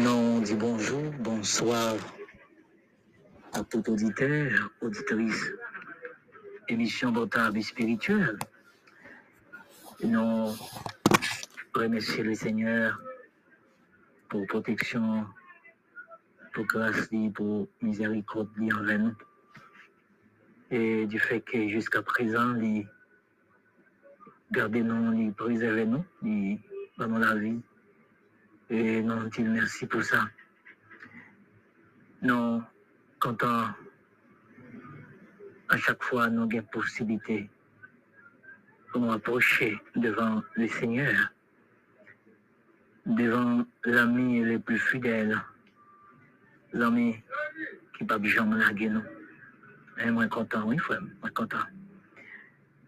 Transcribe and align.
Non, 0.00 0.36
on 0.36 0.40
dit 0.40 0.54
bonjour, 0.54 1.10
bonsoir 1.18 1.96
à 3.52 3.64
tout 3.64 3.82
auditeur, 3.90 4.70
auditrice, 4.80 5.52
émission 6.68 7.10
Botable 7.10 7.60
spirituelle. 7.62 8.38
Nous 10.04 10.54
remercions 11.74 12.22
le 12.22 12.34
Seigneur 12.34 13.00
pour 14.28 14.46
protection, 14.46 15.26
pour 16.54 16.66
grâce, 16.66 17.08
pour 17.34 17.66
miséricorde 17.82 18.50
envers 18.72 18.98
nous. 19.00 19.16
Et 20.70 21.06
du 21.06 21.18
fait 21.18 21.40
que 21.40 21.66
jusqu'à 21.68 22.02
présent, 22.02 22.54
il 22.60 22.86
gardez 24.52 24.82
nous, 24.82 25.12
il 25.14 25.34
nous, 25.86 26.04
il 26.22 26.60
la 26.98 27.34
vie. 27.34 27.60
Et 28.70 29.02
nous 29.02 29.28
dit 29.30 29.42
merci 29.42 29.86
pour 29.86 30.02
ça. 30.02 30.28
Nous 32.20 32.62
contents 33.18 33.68
à 35.70 35.76
chaque 35.76 36.02
fois 36.02 36.28
nous 36.28 36.42
avons 36.42 36.62
possibilité 36.70 37.48
pour 38.90 39.00
nous 39.00 39.12
approcher 39.12 39.78
devant 39.96 40.42
le 40.54 40.68
Seigneur, 40.68 41.14
devant 43.06 43.64
l'ami 43.84 44.40
le 44.40 44.58
plus 44.58 44.78
fidèle, 44.78 45.40
l'ami 46.72 47.16
qui 47.96 48.04
ne 48.04 48.08
peut 48.08 48.28
jamais 48.28 48.58
larguer 48.58 48.90
nous. 48.90 49.04
Et 49.98 50.10
moi 50.10 50.26
content, 50.28 50.64
oui 50.66 50.76
frère, 50.78 51.00
moi 51.20 51.30
content. 51.30 51.64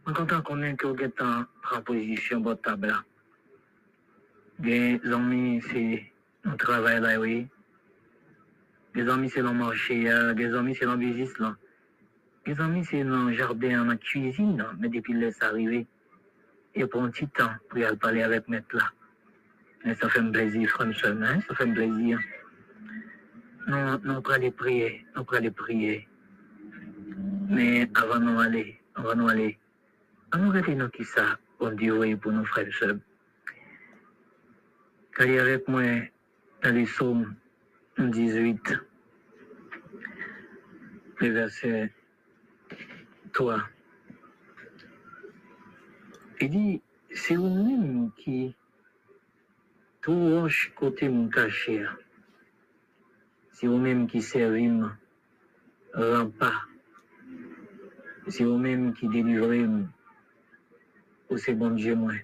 Moi 0.07 0.15
content 0.15 0.43
qu'on 0.43 0.63
ait 0.63 0.77
que 0.77 1.03
êtes 1.03 1.23
en 1.23 1.45
proposition 1.63 2.41
votre 2.43 2.63
table 2.63 2.89
là. 2.89 3.03
Des 4.61 5.01
amis, 5.11 5.63
c'est 5.71 6.13
un 6.45 6.57
travail 6.57 7.01
là, 7.01 7.19
oui. 7.19 7.49
Des 8.95 9.09
amis, 9.09 9.31
c'est 9.31 9.43
dans 9.43 9.53
le 9.53 9.59
marché, 9.59 10.05
des 10.35 10.55
amis, 10.55 10.75
c'est 10.75 10.85
dans 10.85 10.93
le 10.93 10.99
business 10.99 11.39
là. 11.39 11.57
Des 12.45 12.61
amis, 12.61 12.85
c'est 12.85 13.03
dans 13.03 13.25
le 13.25 13.33
jardin, 13.33 13.79
dans 13.79 13.91
la 13.91 13.97
cuisine, 13.97 14.63
mais 14.79 14.91
depuis 14.91 15.15
laisse 15.15 15.41
arriver, 15.41 15.87
il 16.75 16.87
prend 16.89 17.05
un 17.05 17.11
petit 17.11 17.27
temps 17.29 17.53
pour 17.71 17.79
aller 17.79 17.97
parler 17.97 18.23
avec 18.23 18.49
maître 18.49 18.77
là. 18.77 18.85
Mais 19.85 19.95
ça 19.95 20.11
fait 20.11 20.21
un 20.21 20.31
plaisir, 20.31 20.69
François, 20.69 21.11
hein? 21.11 21.41
ça 21.49 21.55
fait 21.55 21.65
un 21.65 21.73
plaisir. 21.73 22.19
Nous, 23.67 23.99
nous 24.05 24.21
prenons 24.21 24.41
des 24.41 24.51
prières, 24.51 25.01
nous 25.17 25.25
prenons 25.25 25.43
des 25.43 25.51
prières. 25.51 26.03
Mais 27.49 27.89
avant 27.95 28.21
nous 28.21 28.39
aller, 28.39 28.79
avant 28.95 29.15
nous 29.15 29.29
aller, 29.29 29.59
on 30.35 30.39
nous 30.39 30.51
retenons 30.51 30.91
qui 30.91 31.05
ça, 31.05 31.39
on 31.61 31.71
dit 31.71 31.91
oui 31.91 32.15
pour 32.15 32.33
nos 32.33 32.45
frères 32.45 32.67
et 32.69 33.10
est 35.29 35.39
avec 35.39 35.69
moi 35.69 35.83
dans 36.63 36.75
les 36.75 36.85
psaumes 36.85 37.35
18, 37.99 38.79
le 41.21 41.29
verset 41.29 41.93
3, 43.33 43.63
il 46.41 46.51
dit, 46.51 46.83
c'est 47.13 47.37
vous-même 47.37 48.11
qui 48.17 48.55
roche 50.07 50.73
côté 50.75 51.09
mon 51.09 51.29
caché. 51.29 51.85
C'est 53.53 53.67
vous-même 53.67 54.07
qui 54.07 54.23
servez 54.23 54.71
rempart. 55.93 56.69
C'est 58.29 58.45
vous-même 58.45 58.95
qui 58.95 59.09
délivrez 59.09 59.67
pour 61.29 61.39
ces 61.39 61.55
bon 61.55 61.71
Dieu 61.71 61.95
moi. 61.95 62.15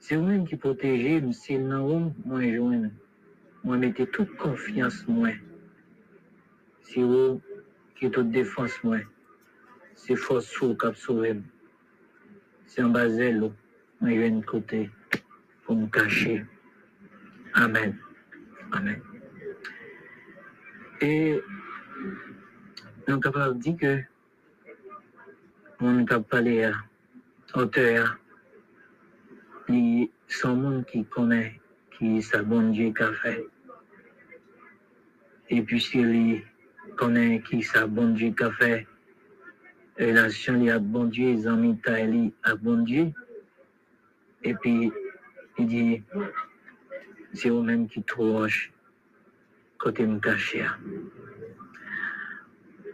C'est 0.00 0.16
vous-même 0.16 0.46
qui 0.48 0.56
protégez, 0.56 1.22
c'est 1.32 1.58
non 1.58 2.12
moi 2.24 2.42
joindre. 2.42 2.88
Moi 3.62 3.76
mettez 3.76 4.06
toute 4.06 4.34
confiance 4.36 5.06
moi. 5.06 5.28
C'est 6.80 7.02
vous 7.02 7.40
qui 7.96 8.10
toute 8.10 8.30
défense 8.30 8.82
moi. 8.82 8.98
C'est 9.94 10.16
force 10.16 10.46
sous 10.46 10.74
cap 10.74 10.96
sauver. 10.96 11.36
C'est 12.66 12.82
en 12.82 12.88
bas 12.88 13.08
moi 13.08 14.10
je 14.10 14.18
viens 14.18 14.40
côté 14.40 14.90
pour 15.64 15.76
me 15.76 15.86
cacher. 15.86 16.44
Amen. 17.52 17.96
Amen. 18.72 19.00
Et 21.02 21.38
sommes 23.06 23.20
capables 23.20 23.56
de 23.56 23.62
dire 23.62 23.76
que 23.76 24.00
on 25.80 25.98
est 25.98 26.04
capable 26.06 26.44
de 26.44 26.72
à 29.70 29.74
il 29.74 30.08
son 30.28 30.56
monde 30.56 30.84
qui 30.86 31.04
connaît 31.04 31.60
qui 31.96 32.22
sa 32.22 32.42
bon 32.42 32.70
Dieu 32.70 32.92
qu'a 32.92 33.12
fait. 33.12 33.46
Et 35.50 35.62
puis 35.62 35.80
s'il 35.80 36.42
connaît 36.96 37.42
qui 37.42 37.62
sa 37.62 37.86
bon 37.86 38.14
Dieu 38.14 38.32
qu'a 38.32 38.50
fait, 38.52 38.86
relation 39.98 40.66
a 40.68 40.78
bon 40.78 41.04
Dieu, 41.04 41.34
les 41.34 41.46
amis 41.46 41.76
taili 41.78 42.32
à 42.42 42.54
bon 42.56 42.82
Dieu. 42.84 43.12
Et 44.42 44.54
puis 44.54 44.90
il 45.58 45.66
dit, 45.66 46.02
c'est 47.34 47.50
vous-même 47.50 47.86
qui 47.88 48.02
trouve 48.02 48.48
côté 49.78 50.06
me 50.06 50.18
cacher. 50.18 50.66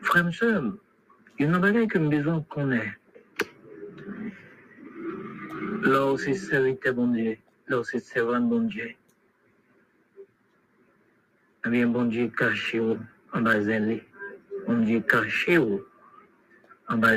Frère, 0.03 0.29
il 1.39 1.45
y 1.45 1.45
a 1.45 1.59
une 1.59 1.89
que 1.89 1.99
besoin 1.99 2.45
qu'on 2.49 2.73
ait. 2.73 2.93
Là 5.87 6.05
où 6.11 6.19
c'est 6.19 6.35
serviteur 6.35 6.95
bon 6.95 7.07
Dieu, 7.13 7.39
où 7.71 7.85
c'est 7.85 8.01
servant 8.01 8.41
bon 8.41 8.63
Dieu. 8.63 8.91
Eh 11.65 11.69
bien, 11.69 11.87
bon 11.87 12.07
Dieu 12.07 12.27
caché 12.27 12.81
en 12.81 13.41
bas. 13.41 13.61
Bon 14.67 14.79
Dieu 14.79 15.01
caché 15.03 15.59
en 15.59 16.97
bas. 16.97 17.17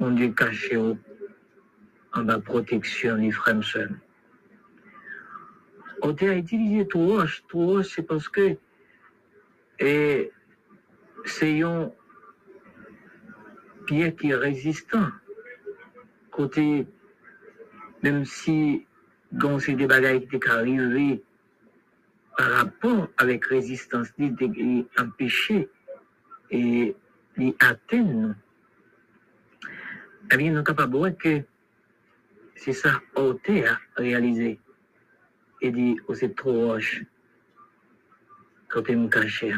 Bon 0.00 0.10
Dieu 0.10 0.32
caché 0.32 0.76
en 0.76 2.22
bas 2.24 2.40
protection 2.40 3.18
des 3.18 3.30
frères 3.30 3.62
sœurs. 3.62 3.90
On 6.02 6.12
a 6.12 6.34
utilisé 6.34 6.88
tout 6.88 7.22
tout 7.46 7.84
c'est 7.84 8.02
parce 8.02 8.28
que 8.28 8.56
c'est 9.78 11.62
un 11.62 11.92
pierre 13.86 14.16
qui 14.16 14.30
est 14.30 14.34
résistant. 14.34 15.08
Même 18.06 18.24
si 18.24 18.86
quand 19.40 19.58
c'est 19.58 19.74
des 19.74 19.88
bagages 19.88 20.28
qui 20.30 20.38
arrivés 20.48 21.24
par 22.36 22.50
rapport 22.52 23.08
avec 23.18 23.46
résistance, 23.46 24.10
qui 24.12 24.86
empêché 24.96 25.68
et 26.52 26.94
les 27.36 27.54
atteindre, 27.58 28.36
eh 30.30 30.36
bien, 30.36 30.50
nous 30.50 30.56
sommes 30.56 30.64
capables 30.64 31.16
que 31.16 31.42
c'est 32.54 32.72
ça, 32.72 33.00
ôté 33.16 33.66
à 33.66 33.76
réaliser. 33.96 34.60
Et 35.60 35.70
dit, 35.72 35.96
oh, 36.06 36.14
c'est 36.14 36.36
trop 36.36 36.68
roche 36.68 37.02
quand 38.68 38.84
il 38.88 38.98
me 38.98 39.08
cachait. 39.08 39.52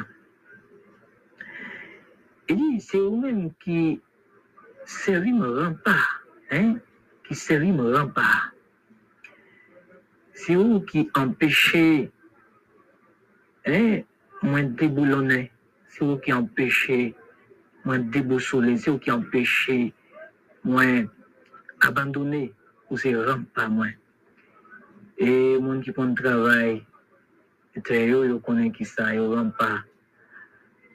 Il 2.49 2.57
dit, 2.57 2.81
c'est 2.81 2.99
vous-même 2.99 3.53
qui 3.63 4.01
servi 4.87 5.33
me 5.33 5.49
rempart, 5.61 6.23
hein, 6.51 6.77
qui 7.29 7.35
servi 7.35 7.73
me 7.73 7.95
rempart. 7.95 8.53
C'est 10.33 10.55
vous 10.55 10.81
qui 10.81 11.11
empêchez, 11.15 12.11
hein, 13.67 14.01
moi 14.43 14.63
déboulonner. 14.63 15.53
C'est 15.89 16.05
vous 16.05 16.17
qui 16.17 16.33
empêchez, 16.33 17.15
moi 17.85 17.99
déboussoler. 17.99 18.79
C'est 18.79 18.91
vous 18.91 18.99
qui 18.99 19.11
empêchez, 19.11 19.93
moi 20.65 20.85
abandonner 21.83 22.55
ou 22.89 22.97
c'est 22.97 23.15
rempart, 23.15 23.69
moi. 23.69 23.89
Et 25.19 25.59
moi 25.59 25.79
qui 25.81 25.93
prend 25.93 26.07
le 26.07 26.15
travail, 26.15 26.87
et 27.91 28.09
yo, 28.09 28.25
yo 28.25 28.39
connaît 28.39 28.71
qui 28.71 28.87
ça, 28.87 29.15
yo 29.15 29.35
rempart. 29.35 29.85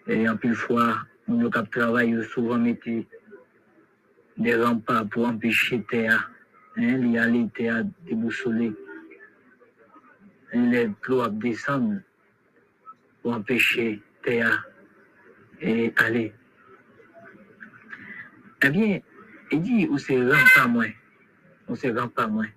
Et 0.07 0.27
en 0.27 0.35
plus 0.35 0.55
fois, 0.55 0.97
mon 1.27 1.49
cap 1.49 1.69
travail, 1.69 2.21
souvent 2.25 2.57
mettez 2.57 3.07
des 4.37 4.55
remparts 4.55 5.07
pour 5.07 5.27
empêcher 5.27 5.83
terre, 5.83 6.31
hein, 6.77 6.97
les 6.97 7.17
aller 7.17 7.47
terre 7.53 7.83
déboussolée. 8.05 8.73
Les 10.53 10.89
à 11.21 11.29
descendre 11.29 12.01
pour 13.21 13.33
empêcher 13.33 14.01
terre 14.21 14.67
et 15.61 15.93
aller. 15.97 16.33
Eh 18.61 18.69
bien, 18.69 18.99
il 19.51 19.61
dit, 19.61 19.87
où 19.87 19.97
c'est 19.97 20.21
rempart 20.21 20.69
moins, 20.69 20.91
où 21.67 21.75
c'est 21.75 21.91
rempart 21.91 22.29
moins. 22.29 22.47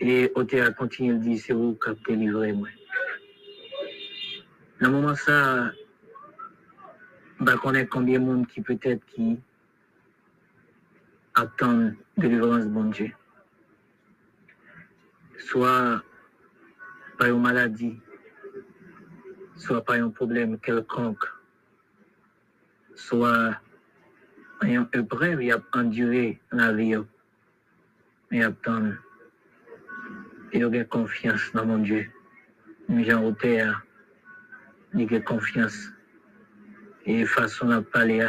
Et 0.00 0.30
au 0.34 0.44
terre 0.44 0.74
continue 0.74 1.14
de 1.14 1.18
dire, 1.18 1.38
c'est 1.38 1.52
vous 1.52 1.74
qui 1.74 1.88
avez 1.88 2.00
délivré 2.06 2.52
moi. 2.52 2.68
Dans 4.80 4.90
moment 4.90 5.14
ça, 5.14 5.72
bah, 7.40 7.56
connaît 7.62 7.86
combien 7.86 8.18
de 8.18 8.24
monde 8.24 8.46
qui 8.46 8.60
peut-être 8.60 9.04
qui 9.06 9.38
attendent 11.34 11.94
délivrance 12.16 12.66
bon 12.66 12.84
Dieu. 12.84 13.10
Soit 15.38 16.02
par 17.18 17.28
une 17.28 17.40
maladie, 17.40 18.00
soit 19.56 19.84
par 19.84 19.96
un 19.96 20.10
problème 20.10 20.58
quelconque, 20.58 21.24
soit 22.94 23.60
une 24.62 24.88
épreuve, 24.92 25.42
il 25.42 25.52
a 25.52 25.62
enduré 25.72 26.40
la 26.52 26.72
vie. 26.72 26.96
Il 28.30 28.42
a 28.42 28.52
il 30.52 30.64
a 30.64 30.84
confiance 30.84 31.50
dans 31.52 31.66
mon 31.66 31.78
Dieu. 31.78 32.10
Mais 32.88 33.04
j'ai 33.04 33.34
terre, 33.40 33.84
il 34.94 35.14
a 35.14 35.20
confiance. 35.20 35.90
Et 37.06 37.24
façon 37.26 37.70
à 37.70 37.82
parler, 37.82 38.26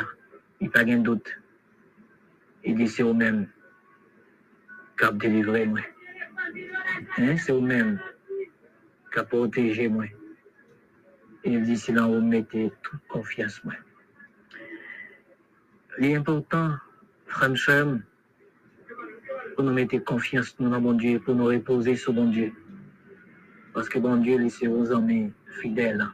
il 0.60 0.64
n'y 0.64 0.68
a 0.68 0.72
pas 0.72 0.84
de 0.84 0.98
doute. 0.98 1.30
Il 2.66 2.76
dit 2.76 2.88
c'est 2.88 3.04
vous-même 3.04 3.48
qui 4.98 5.06
a 5.06 5.12
délivré 5.12 5.66
moi. 5.66 5.82
Hein, 7.18 7.38
c'est 7.38 7.52
vous-même 7.52 8.00
qui 9.14 9.20
a 9.20 9.24
protégé 9.24 9.88
moi. 9.88 10.06
Il 11.44 11.64
dit 11.64 11.78
c'est 11.78 11.94
là 11.94 12.08
où 12.08 12.16
vous 12.16 12.22
mettez 12.22 12.72
toute 12.82 13.08
confiance 13.08 13.64
moi. 13.64 13.76
L'important, 16.00 16.76
frère, 17.28 18.00
pour 19.56 19.64
nous 19.64 19.74
mettre 19.74 19.98
confiance 20.00 20.56
dans 20.60 20.82
mon 20.82 20.94
Dieu, 20.94 21.20
pour 21.20 21.36
nous 21.36 21.46
reposer 21.46 21.96
sur 21.96 22.14
mon 22.14 22.30
Dieu. 22.30 22.52
Parce 23.74 23.88
que 23.88 24.00
bon 24.00 24.18
Dieu, 24.18 24.50
c'est 24.50 24.68
vos 24.68 24.92
amis 24.92 25.32
fidèles. 25.62 26.06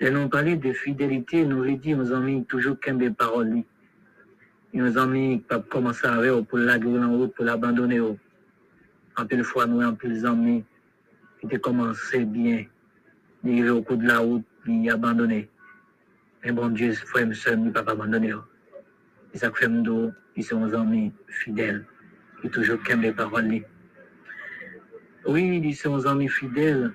Et 0.00 0.10
nous 0.10 0.28
parlé 0.28 0.56
de 0.56 0.72
fidélité, 0.72 1.44
nous 1.44 1.62
lui 1.62 1.76
dit 1.76 1.94
aux 1.94 2.12
amis 2.12 2.44
toujours 2.44 2.78
qu'un 2.78 2.94
des 2.94 3.10
paroles. 3.10 3.64
Nos 4.74 4.98
amis 4.98 5.42
qui 5.48 5.56
commencé 5.70 6.06
avec 6.06 6.46
pour 6.46 6.58
la 6.58 6.76
en 6.76 7.16
route, 7.16 7.34
pour 7.34 7.44
l'abandonner. 7.44 8.00
En 8.00 9.26
plus 9.26 9.42
fois, 9.42 9.66
nous, 9.66 9.82
en 9.82 9.94
plus 9.94 10.24
amis 10.26 10.64
qui 11.40 11.46
ont 11.46 11.58
commencé 11.58 12.24
bien, 12.24 12.66
ils 13.44 13.70
au 13.70 13.82
coup 13.82 13.96
de 13.96 14.06
la 14.06 14.18
route, 14.18 14.44
puis 14.62 14.90
abandonné. 14.90 15.48
Mais 16.44 16.52
bon 16.52 16.68
Dieu, 16.68 16.92
frère 16.92 17.30
et 17.30 17.34
soeur, 17.34 17.56
ne 17.56 17.70
pas 17.70 17.80
abandonner. 17.80 18.34
Et 19.32 19.38
ça 19.38 19.50
fait 19.52 19.68
nous, 19.68 20.12
ils 20.36 20.44
sont 20.44 20.60
nos 20.60 20.74
amis 20.74 21.12
fidèles, 21.28 21.84
qui 22.42 22.50
toujours 22.50 22.82
qu'aiment 22.82 23.02
les 23.02 23.12
paroles. 23.12 23.62
Oui, 25.26 25.60
ils 25.64 25.74
sont 25.74 25.96
nos 25.96 26.06
amis 26.06 26.28
fidèles. 26.28 26.92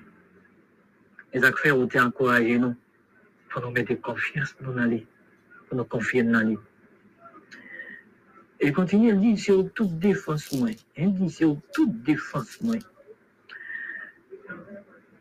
Et 1.32 1.40
ça 1.40 1.52
fait 1.52 1.72
nous 1.72 1.88
encourager 2.00 2.58
nous, 2.58 2.76
pour 3.50 3.62
nous 3.62 3.70
mettre 3.72 3.94
confiance 4.00 4.54
dans 4.60 4.72
nous, 4.72 5.00
pour 5.68 5.76
nous 5.76 5.84
confier 5.84 6.22
dans 6.22 6.42
nous. 6.42 6.60
Et 8.64 8.72
continue, 8.72 9.10
il 9.10 9.20
dit, 9.20 9.36
c'est 9.36 9.52
au 9.52 9.64
toute 9.64 9.98
défense, 9.98 10.50
moi. 10.52 10.70
Il 10.96 11.12
dit, 11.12 11.28
c'est 11.28 11.44
au 11.44 11.60
défense. 11.86 12.58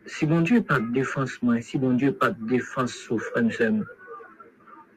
Si 0.05 0.25
mon 0.25 0.39
Dieu 0.39 0.61
pas 0.61 0.79
de 0.79 0.93
défense, 0.93 1.39
si 1.59 1.77
mon 1.77 1.91
Dieu 1.91 2.13
pas 2.13 2.29
de 2.29 2.47
défense 2.47 2.93
sur 2.93 3.19
François, 3.19 3.67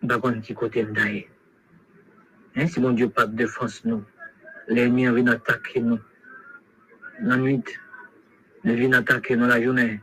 pas 0.07 0.15
un 0.15 0.41
petit 0.41 0.55
côté 0.55 0.85
d'ailleurs. 0.85 1.25
Hein, 2.55 2.69
si 2.69 2.79
mon 2.79 2.93
Dieu 2.93 3.09
pas 3.09 3.27
de 3.27 3.35
défense, 3.35 3.85
nous, 3.85 4.05
l'ennemi 4.69 5.09
vient 5.09 5.27
attaquer 5.27 5.81
nous. 5.81 5.99
La 7.23 7.37
nuit, 7.39 7.65
il 8.63 8.75
vient 8.75 8.93
attaquer 8.93 9.35
nous 9.35 9.49
la 9.49 9.61
journée. 9.61 10.01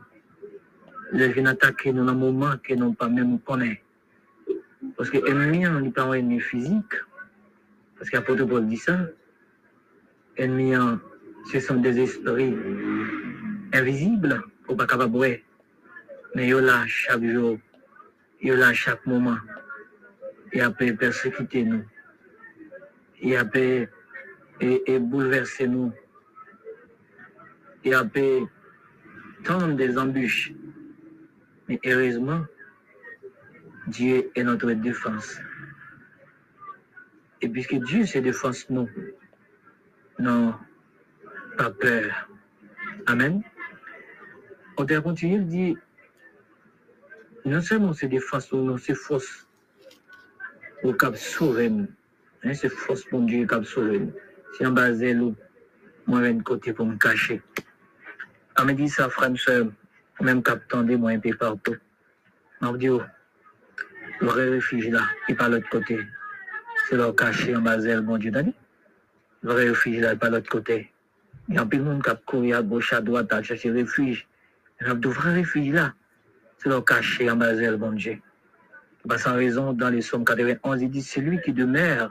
Il 1.14 1.32
vient 1.32 1.46
attaquer 1.46 1.94
nous 1.94 2.04
dans 2.04 2.12
le 2.12 2.18
moment 2.18 2.56
que 2.62 2.74
nous 2.74 2.92
pas 2.92 3.08
même 3.08 3.38
connaître. 3.40 3.80
Parce 4.98 5.08
que 5.08 5.16
l'ennemi, 5.16 5.66
on 5.66 5.80
n'est 5.80 5.90
pas 5.90 6.02
un 6.02 6.12
ennemi 6.12 6.40
physique. 6.40 6.92
Parce 8.04 8.10
qu'apôtre 8.10 8.44
Paul 8.44 8.66
dit 8.66 8.76
ça. 8.76 8.98
Ennemi, 10.36 10.74
ce 11.50 11.58
sont 11.58 11.76
des 11.76 11.98
esprits 11.98 12.54
invisibles, 13.72 14.42
pour 14.66 14.76
pas 14.76 14.86
capable 14.86 15.16
Mais 16.34 16.48
ils 16.48 16.54
là 16.56 16.84
chaque 16.86 17.24
jour, 17.24 17.56
ils 18.42 18.52
là 18.52 18.74
chaque 18.74 19.06
moment. 19.06 19.38
Il 20.52 20.60
a 20.60 20.70
pu 20.70 20.94
persécuter 20.94 21.64
nous. 21.64 21.82
Il 23.22 23.36
a 23.36 23.46
pu 23.46 23.88
et, 24.60 24.98
bouleverser 24.98 25.66
nous. 25.66 25.90
Il 27.84 27.94
a 27.94 28.04
pu 28.04 28.44
tendre 29.44 29.76
des 29.76 29.96
embûches. 29.96 30.52
Mais 31.70 31.80
heureusement, 31.86 32.44
Dieu 33.86 34.30
est 34.34 34.44
notre 34.44 34.72
défense. 34.72 35.38
Et 37.44 37.48
puisque 37.50 37.74
Dieu 37.74 38.06
se 38.06 38.18
défense 38.20 38.70
nous, 38.70 38.88
non, 40.18 40.54
pas 41.58 41.70
peur. 41.70 42.26
Amen. 43.04 43.42
On 44.78 44.84
doit 44.84 45.02
continuer 45.02 45.40
de 45.40 45.42
dire, 45.42 45.76
non 47.44 47.60
seulement 47.60 47.92
c'est 47.92 48.08
défense 48.08 48.50
nous, 48.50 48.78
c'est 48.78 48.94
force 48.94 49.46
au 50.82 50.94
cap 50.94 51.16
sauver 51.16 51.68
nous. 51.68 51.86
Hein, 52.44 52.54
c'est 52.54 52.70
force 52.70 53.04
pour 53.04 53.20
Dieu 53.20 53.46
cap 53.46 53.66
sauver 53.66 53.98
nous. 53.98 54.12
Si 54.56 54.64
en 54.64 54.70
bas 54.70 54.90
nous, 54.92 55.36
moi, 56.06 56.24
je 56.24 56.40
côté 56.40 56.72
pour 56.72 56.86
me 56.86 56.96
cacher. 56.96 57.42
On 58.58 58.64
me 58.64 58.72
dit 58.72 58.88
ça, 58.88 59.10
frère, 59.10 59.30
même 60.18 60.42
cap 60.42 60.66
tendez 60.66 60.96
moi 60.96 61.10
un 61.10 61.18
peu 61.18 61.34
partout. 61.34 61.76
On 62.62 62.72
me 62.72 62.78
dit, 62.78 62.88
oh, 62.88 63.02
le 64.22 64.28
refuge 64.28 64.88
là, 64.88 65.02
et 65.28 65.34
par 65.34 65.50
l'autre 65.50 65.68
côté 65.68 66.00
c'est 66.88 66.96
leur 66.96 67.14
caché 67.14 67.56
en 67.56 67.60
basel, 67.60 68.00
bon 68.02 68.18
Dieu, 68.18 68.30
d'aller. 68.30 68.54
Vrai 69.42 69.68
refuge 69.68 70.00
là, 70.00 70.16
pas 70.16 70.30
l'autre 70.30 70.50
côté. 70.50 70.90
Il 71.48 71.54
y 71.54 71.58
a 71.58 71.66
plus 71.66 71.78
de 71.78 71.84
monde 71.84 72.02
qui 72.02 72.10
a 72.10 72.14
couru 72.14 72.54
à 72.54 72.62
gauche, 72.62 72.92
à 72.92 73.00
droite, 73.00 73.32
à 73.32 73.42
chercher 73.42 73.70
refuge. 73.70 74.26
Il 74.80 74.86
y 74.86 74.90
a 74.90 74.94
de 74.94 75.08
vrais 75.08 75.40
refuges 75.40 75.72
là. 75.72 75.94
C'est 76.58 76.68
leur 76.68 76.84
caché 76.84 77.30
en 77.30 77.36
basel, 77.36 77.76
bon 77.76 77.92
Dieu. 77.92 78.18
Parce 79.06 79.22
sans 79.22 79.34
raison, 79.34 79.72
dans 79.74 79.90
les 79.90 80.00
Sommes 80.00 80.24
91, 80.24 80.80
il 80.80 80.90
dit, 80.90 81.02
c'est 81.02 81.20
lui 81.20 81.40
qui 81.42 81.52
demeure 81.52 82.10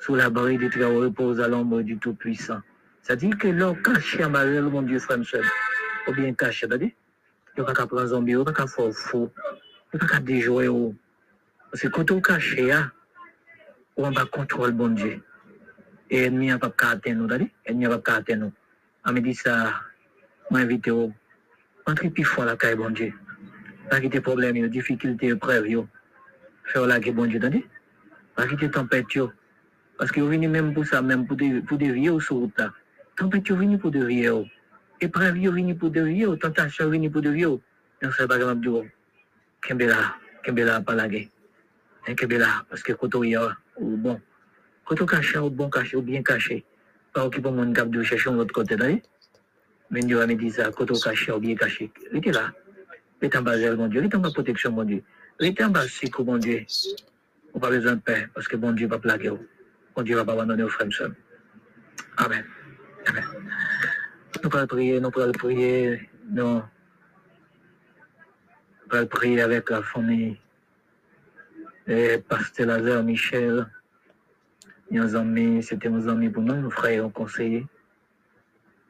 sous 0.00 0.14
la 0.14 0.28
barrière 0.28 0.60
des 0.60 0.70
travaux 0.70 1.00
repose 1.00 1.40
à 1.40 1.48
l'ombre 1.48 1.80
du 1.80 1.98
Tout-Puissant. 1.98 2.60
C'est-à-dire 3.02 3.36
que 3.38 3.48
leur 3.48 3.80
caché 3.82 4.24
en 4.24 4.30
basel, 4.30 4.64
bon 4.64 4.82
Dieu, 4.82 4.98
frère. 4.98 5.18
Ou 6.06 6.12
bien 6.12 6.32
caché, 6.34 6.66
c'est-à-dire. 6.66 6.90
Il 7.56 7.60
n'y 7.60 7.64
a 7.64 7.66
pas 7.66 7.74
qu'à 7.74 7.86
prendre 7.86 8.06
zombie, 8.06 8.32
il 8.32 8.36
n'y 8.36 8.42
a 8.42 8.44
pas 8.44 8.52
qu'à 8.52 8.66
faire 8.66 8.92
faux. 8.92 9.32
Il 9.92 9.96
n'y 9.96 10.04
a 10.04 10.06
pas 10.06 10.14
qu'à 10.14 10.20
déjouer. 10.20 10.68
Parce 11.70 11.82
que 11.82 11.88
quand 11.88 12.10
on 12.10 12.20
cache, 12.20 12.56
hein, 12.58 12.92
on 14.04 14.10
va 14.10 14.24
contrôler 14.26 14.72
bon 14.72 14.88
Dieu. 14.88 15.22
Et 16.10 16.22
l'ennemi 16.22 16.46
n'a 16.46 16.58
pas 16.58 16.70
qu'à 16.70 17.14
nous, 17.14 17.26
d'aller. 17.26 17.50
N'a 17.68 17.98
pas 17.98 18.22
qu'à 18.22 18.36
nous. 18.36 18.52
On 19.04 19.12
me 19.12 19.20
dit 19.20 19.34
ça, 19.34 19.74
moi 20.50 20.60
invité 20.60 20.90
au. 20.90 21.12
Entrez 21.86 22.10
plus 22.10 22.24
fort 22.24 22.44
la 22.44 22.56
caille, 22.56 22.76
bon 22.76 22.90
Dieu. 22.90 23.12
Pas 23.90 24.00
quitter 24.00 24.20
problème, 24.20 24.68
difficulté. 24.68 25.34
Faire 26.64 26.86
la 26.86 27.00
bon 27.00 27.26
Dieu. 27.26 27.40
Pas 28.34 28.46
quitter 28.46 28.70
tempête. 28.70 29.06
Parce 29.98 30.12
que 30.12 30.20
vous 30.20 30.28
venez 30.28 30.48
même 30.48 30.72
pour 30.72 30.86
ça, 30.86 31.02
même 31.02 31.26
pour 31.26 31.36
des, 31.36 31.60
pour 31.60 31.76
des 31.76 31.90
vieux 31.90 32.20
sur 32.20 32.36
route. 32.36 32.62
Tempête, 33.16 33.50
vous 33.50 33.56
venez 33.56 33.78
pour 33.78 33.90
des 33.90 34.04
vieux. 34.04 34.44
Épreuve, 35.00 35.38
vous 35.38 35.52
venez 35.52 35.74
pour 35.74 35.90
des 35.90 36.04
vieux. 36.04 36.36
Tentation, 36.36 36.88
vous 36.88 37.10
pour 37.10 37.22
des 37.22 37.32
vieux. 37.32 37.58
Non, 38.02 38.10
c'est 38.16 38.28
pas 38.28 38.38
grave, 38.38 38.60
du. 38.60 38.70
Kembela, 39.60 40.14
Kembela, 40.44 40.80
pas 40.80 40.94
la 40.94 41.08
guerre. 41.08 41.26
Kembela, 42.16 42.64
parce 42.70 42.82
que 42.82 42.92
quand 42.92 43.12
on 43.16 43.24
y 43.24 43.34
a, 43.34 43.56
ou 43.80 43.96
bon. 43.96 44.20
Quand 44.84 45.00
on 45.00 45.06
cache, 45.06 45.36
ou 45.36 45.50
bon 45.50 45.68
caché, 45.68 45.96
ou 45.96 46.02
bien 46.02 46.22
caché. 46.22 46.64
Pas 47.12 47.24
occupé 47.24 47.50
mon 47.50 47.72
cap 47.72 47.88
de 47.90 48.02
chercher 48.02 48.30
l'autre 48.30 48.52
côté 48.52 48.76
d'aller. 48.76 49.02
Mais 49.90 50.00
Dieu 50.00 50.24
me 50.26 50.34
dit 50.34 50.50
ça, 50.50 50.70
quand 50.70 50.90
on 50.90 50.98
cache, 50.98 51.28
ou 51.28 51.38
bien 51.38 51.54
caché. 51.54 51.90
Restez 52.12 52.32
là. 52.32 52.52
Restez 53.20 53.38
en 53.38 53.42
bas, 53.42 53.56
mon 53.76 53.88
Dieu. 53.88 54.00
Restez 54.00 54.16
en 54.16 54.20
bas, 54.20 54.30
protection, 54.30 54.72
mon 54.72 54.84
Dieu. 54.84 55.02
Restez 55.40 55.64
en 55.64 55.70
bas, 55.70 55.86
secours, 55.88 56.26
mon 56.26 56.38
Dieu. 56.38 56.64
On 57.54 57.60
pas 57.60 57.70
besoin 57.70 57.94
de 57.96 58.00
paix, 58.00 58.28
parce 58.34 58.46
que 58.46 58.56
bon 58.56 58.72
Dieu 58.72 58.88
va 58.88 58.98
plaquer. 58.98 59.32
Bon 59.96 60.02
Dieu 60.02 60.16
va 60.16 60.24
pas 60.24 60.32
abandonner 60.32 60.62
aux 60.62 60.68
frères 60.68 60.92
seuls. 60.92 61.14
Amen. 62.18 62.44
Amen. 63.06 63.24
Nous 64.42 64.50
allons 64.52 64.66
prier, 64.66 65.00
nous 65.00 65.10
allons 65.16 65.32
prier, 65.32 66.08
nous 66.30 66.62
prier 69.10 69.40
avec 69.40 69.70
la 69.70 69.82
famille 69.82 70.38
Pasteur 72.28 72.66
Lazare 72.66 73.02
Michel, 73.02 73.66
c'était 75.62 75.88
nos 75.88 76.06
amis 76.06 76.28
pour 76.28 76.42
nous, 76.42 76.60
nos 76.60 76.68
frères 76.70 77.06
ont 77.06 77.08
conseillé. 77.08 77.66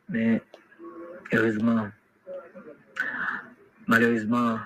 Mais 0.09 0.43
heureusement, 1.33 1.89
malheureusement, 3.87 4.59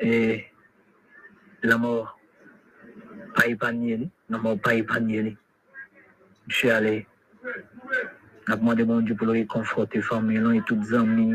la 0.00 1.76
mort 1.76 2.20
pas 3.34 3.48
épargné, 3.48 4.08
la 4.30 4.38
mort 4.38 4.60
pas 4.60 4.74
épargné. 4.74 5.36
Je 6.46 6.54
suis 6.54 6.70
allé, 6.70 7.08
j'ai 8.46 8.56
demandé 8.56 8.84
mon 8.84 9.00
Dieu 9.00 9.16
pour 9.16 9.26
le 9.26 9.32
réconforter, 9.32 10.00
famille 10.02 10.56
et 10.56 10.62
tous 10.62 10.80
les 10.80 10.94
amis 10.94 11.34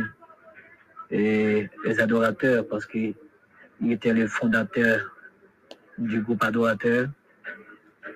et 1.11 1.69
les 1.83 1.99
adorateurs 1.99 2.65
parce 2.69 2.85
qu'il 2.85 3.15
était 3.81 4.13
le 4.13 4.27
fondateur 4.27 5.16
du 5.97 6.21
groupe 6.21 6.43
adorateur. 6.43 7.09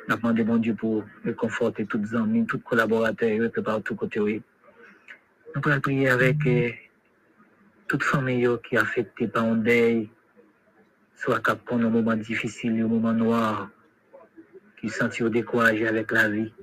Nous 0.07 0.15
demandé 0.15 0.43
bon 0.43 0.57
Dieu 0.57 0.75
pour 0.75 1.03
conforter 1.37 1.85
tous 1.85 1.99
les 1.99 2.15
amis, 2.15 2.45
tous 2.45 2.57
les 2.57 2.63
collaborateurs, 2.63 3.29
et 3.29 3.61
par 3.61 3.81
tout 3.81 3.95
côté. 3.95 4.19
Nous 4.19 5.61
allons 5.65 5.81
prier 5.81 6.09
avec 6.09 6.45
euh, 6.45 6.69
toute 7.87 8.03
famille 8.03 8.47
qui 8.67 8.75
est 8.75 8.79
affectée 8.79 9.27
par 9.27 9.45
un 9.45 9.55
deuil, 9.55 10.09
soit 11.15 11.39
qui 11.39 11.51
pendant 11.65 11.87
un 11.87 11.91
moment 11.91 12.15
difficile, 12.15 12.81
un 12.81 12.87
moment 12.87 13.13
noir, 13.13 13.69
qui 14.79 14.89
sentit 14.89 15.29
découragé 15.29 15.87
avec 15.87 16.11
la 16.11 16.29
vie, 16.29 16.53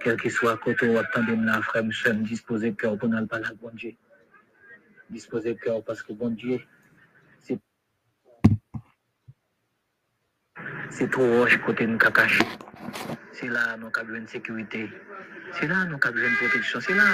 quel 0.00 0.16
que 0.16 0.28
soit 0.28 0.56
côté 0.58 0.88
ou 0.88 0.98
attendez 0.98 1.34
la 1.36 1.60
frère, 1.62 1.84
monsieur, 1.84 2.12
disposer 2.12 2.74
cœur 2.74 2.96
pour 2.96 3.08
n'aller 3.08 3.26
pas 3.26 3.40
la 3.40 3.52
bon 3.54 3.70
Dieu. 3.74 3.94
Disposer 5.10 5.56
cœur 5.56 5.82
parce 5.82 6.02
que 6.02 6.12
bon 6.12 6.30
Dieu, 6.30 6.60
c'est 7.40 7.58
c'est 10.90 11.10
trop 11.10 11.26
roche 11.38 11.58
côté 11.58 11.86
nous 11.86 11.98
cacache. 11.98 12.40
C'est 13.32 13.48
là 13.48 13.76
nous 13.78 13.90
avons 13.94 14.14
une 14.14 14.26
sécurité. 14.26 14.90
C'est 15.52 15.66
là 15.66 15.84
nous 15.84 15.98
avons 16.02 16.16
une 16.16 16.36
protection. 16.36 16.80
C'est 16.80 16.94
là 16.94 17.04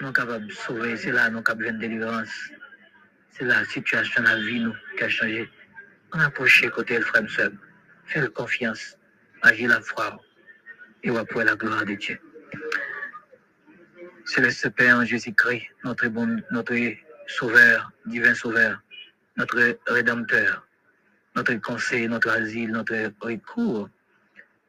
nous 0.00 0.12
capables 0.12 0.46
de 0.46 0.52
sauver. 0.52 0.96
C'est 0.96 1.12
là 1.12 1.30
nous 1.30 1.42
avons 1.46 1.60
une 1.60 1.78
délivrance. 1.78 2.50
C'est 3.30 3.44
la 3.44 3.64
situation 3.64 4.22
de 4.22 4.28
la 4.28 4.36
vie 4.36 4.60
nous 4.60 4.74
qui 4.96 5.04
a 5.04 5.08
changé. 5.08 5.50
On 6.12 6.20
approche 6.20 6.68
côté 6.70 6.98
le 6.98 7.04
frère 7.04 7.22
monsieur. 7.22 7.52
Fais 8.06 8.26
confiance. 8.28 8.96
Agis 9.42 9.66
la 9.66 9.80
foi. 9.80 10.18
Et 11.02 11.10
on 11.10 11.24
pour 11.24 11.42
la 11.42 11.54
gloire 11.54 11.84
de 11.84 11.94
Dieu. 11.94 12.18
C'est 14.24 14.40
le 14.40 14.70
Père 14.70 14.96
en 14.96 15.04
Jésus-Christ, 15.04 15.66
notre 15.84 16.08
bon, 16.08 16.42
notre 16.50 16.74
sauveur, 17.28 17.92
divin 18.06 18.34
sauveur, 18.34 18.80
notre 19.36 19.78
rédempteur, 19.86 20.65
notre 21.36 21.54
conseil, 21.56 22.08
notre 22.08 22.30
asile, 22.30 22.70
notre 22.70 23.12
recours. 23.20 23.90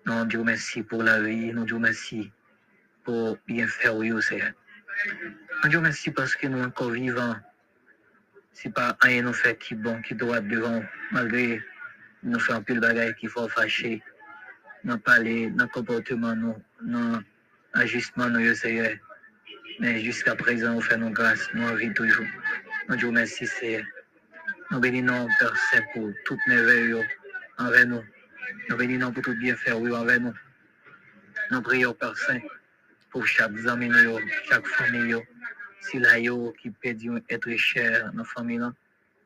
Nous 0.06 0.26
Dieu 0.26 0.44
merci 0.44 0.84
pour 0.84 1.02
la 1.02 1.22
vie, 1.22 1.54
nous 1.54 1.66
Dieu 1.66 1.80
merci 1.80 2.30
pour 3.06 3.38
bien 3.48 3.68
faire, 3.68 3.96
oui, 3.96 4.12
Seigneur. 4.22 4.52
Nous 5.64 5.70
Dieu 5.70 5.80
merci 5.80 6.12
parce 6.12 6.36
que 6.36 6.48
nous 6.48 6.62
encore 6.62 6.92
vivants. 6.92 7.38
C'est 8.52 8.74
pas 8.74 8.98
rien 9.02 9.22
nous 9.22 9.34
fait 9.34 9.58
qui 9.58 9.76
bon, 9.76 10.02
qui 10.02 10.14
doit 10.14 10.42
devant, 10.42 10.84
malgré 11.12 11.62
nous 12.24 12.40
un 12.50 12.62
peu 12.62 12.74
de 12.74 12.80
bagaille 12.82 13.16
qui 13.16 13.28
faut 13.28 13.48
fâcher. 13.48 14.04
Nous 14.84 14.98
parler, 14.98 15.50
notre 15.52 15.72
comportement, 15.72 16.36
nous, 16.36 16.56
nos 16.84 17.20
agissements, 17.74 18.30
nous, 18.30 18.54
Seigneur. 18.56 18.92
Mais 19.80 20.02
jusqu'à 20.02 20.36
présent, 20.36 20.74
on 20.74 20.82
fait 20.82 20.98
nos 20.98 21.12
grâces, 21.12 21.48
nous 21.54 21.76
vivons 21.76 21.94
toujours. 21.94 22.26
Nous 22.90 22.96
Dieu 22.98 23.12
merci, 23.12 23.46
Seigneur. 23.48 23.84
Nous 24.70 24.82
bénissons 24.82 25.30
Père 25.40 25.56
Saint 25.56 25.82
pour 25.94 26.12
toutes 26.26 26.46
merveilles 26.46 27.02
envers 27.58 27.88
nous. 27.88 28.04
Nous 28.70 28.76
bénissons 28.76 29.14
pour 29.14 29.24
tout 29.24 29.34
bien 29.36 29.56
faire 29.56 29.78
envers 29.78 30.20
nous. 30.20 30.34
Nous 31.52 31.62
prions 31.62 31.94
Père 31.94 32.18
Saint 32.18 32.42
pour 33.10 33.26
chaque 33.26 33.54
ami, 33.66 33.90
chaque 34.50 34.68
famille. 34.68 35.16
Si 35.80 36.00
là, 36.00 36.20
qui 36.20 36.70
peut 36.70 37.22
être 37.30 37.56
cher 37.56 38.12
dans 38.12 38.18
la 38.18 38.24
famille, 38.26 38.62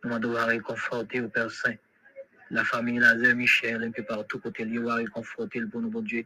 nous 0.04 0.20
devons 0.20 0.46
réconforter 0.46 1.22
au 1.22 1.30
Père. 1.30 1.48
La 2.52 2.64
famille 2.64 3.00
Lazare 3.00 3.36
Michel, 3.36 3.82
un 3.82 3.92
peu 3.92 4.04
partout, 4.04 4.38
côté 4.38 4.64
lieu, 4.64 4.84
va 4.84 4.96
réconforter 4.96 5.62
pour 5.62 5.82
nous, 5.82 5.90
bon 5.90 6.02
Dieu. 6.02 6.24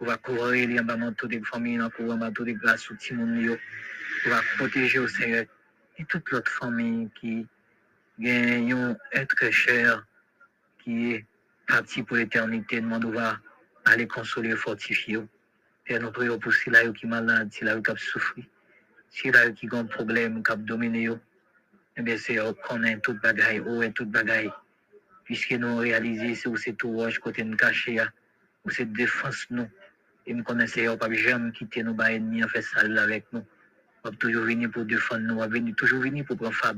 On 0.00 0.04
va 0.04 0.18
couvrir 0.18 0.68
les 0.68 1.14
toutes 1.16 1.32
les 1.32 1.40
familles, 1.40 1.80
on 1.80 2.16
va 2.18 2.30
toutes 2.30 2.46
les 2.46 2.54
grâces 2.54 2.90
au 2.90 2.94
Timon, 2.96 3.56
on 4.26 4.30
va 4.30 4.40
protéger 4.58 4.98
au 4.98 5.08
Seigneur 5.08 5.46
et 5.96 6.04
toute 6.04 6.28
l'autre 6.30 6.50
famille 6.50 7.08
qui 7.18 7.46
gagne 8.18 8.72
un 8.72 8.96
être 9.12 9.50
cher 9.50 10.04
qui 10.82 11.12
est 11.12 11.26
parti 11.66 12.02
pour 12.02 12.16
l'éternité. 12.16 12.80
Nous 12.80 13.12
va 13.12 13.38
aller 13.84 14.06
consoler 14.06 14.50
et 14.50 14.56
fortifier. 14.56 15.20
Et 15.86 15.98
nous 15.98 16.10
prions 16.10 16.38
pour 16.38 16.52
ceux 16.52 16.92
qui 16.92 17.00
sont 17.02 17.08
malades, 17.08 17.52
ceux 17.52 17.80
qui 17.80 18.04
souffert, 18.04 18.44
ceux 19.10 19.50
qui 19.52 19.68
ont 19.72 19.78
un 19.80 19.84
problème, 19.84 20.42
qui 20.42 20.52
ont 20.52 20.56
dominé. 20.56 21.10
Eh 21.96 22.02
bien, 22.02 22.16
c'est 22.16 22.36
qu'on 22.66 22.82
a 22.82 22.96
toute 22.96 23.20
bagaille, 23.20 23.60
ou 23.60 23.82
est 23.82 23.92
toute 23.92 24.10
bagaille. 24.10 24.50
Puisque 25.24 25.52
nous 25.52 25.76
réalisons 25.76 26.52
que 26.52 26.58
c'est 26.58 26.72
tout 26.72 26.90
rouge 26.90 27.18
côté 27.18 27.44
nous 27.44 27.56
caché, 27.56 28.00
ou 28.64 28.70
c'est 28.70 28.90
défense 28.92 29.46
nous. 29.50 29.68
Et 30.26 30.32
nous 30.32 30.42
connaissons 30.42 30.96
pas 30.96 31.12
jamais 31.12 31.52
quitter 31.52 31.82
nos 31.82 31.96
ennemis 32.02 32.44
en 32.44 32.48
fait 32.48 32.62
ça 32.62 32.80
avec 32.80 33.26
nous. 33.32 33.44
Va 34.02 34.10
toujours 34.12 34.44
venir 34.44 34.70
pour 34.70 34.84
défendre 34.84 35.22
nous, 35.22 35.34
on 35.34 35.46
va 35.46 36.74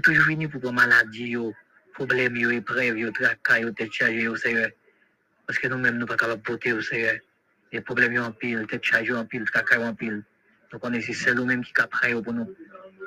toujours 0.00 0.26
venir 0.26 0.50
pour 0.50 0.60
prendre 0.60 0.80
fardeau. 0.80 0.94
On 0.94 1.16
va 1.16 1.16
toujours 1.16 1.34
venir 1.34 1.34
pour 1.34 1.34
prendre 1.34 1.36
maladie, 1.36 1.36
problème, 1.94 2.36
épreuve, 2.36 3.12
travail, 3.12 3.74
tête 3.74 3.92
chargée 3.92 4.28
au 4.28 4.36
Seigneur. 4.36 4.70
Parce 5.46 5.58
que 5.58 5.68
nous-mêmes, 5.68 5.94
nous 5.94 6.00
ne 6.00 6.06
sommes 6.06 6.08
pas 6.08 6.16
capables 6.16 6.42
de 6.42 6.46
porter 6.46 6.72
au 6.72 6.80
Seigneur. 6.80 7.14
Les 7.72 7.80
problèmes 7.80 8.18
en 8.18 8.32
pile, 8.32 8.66
tête 8.66 8.84
chargée 8.84 9.12
en 9.12 9.24
pile, 9.24 9.44
travail 9.44 9.86
en 9.86 9.94
pile. 9.94 10.24
Donc 10.72 10.80
on 10.84 10.92
est 10.92 11.00
c'est 11.00 11.34
nous-mêmes 11.34 11.64
qui 11.64 11.72
capons 11.72 12.22
pour 12.22 12.32
nous. 12.32 12.52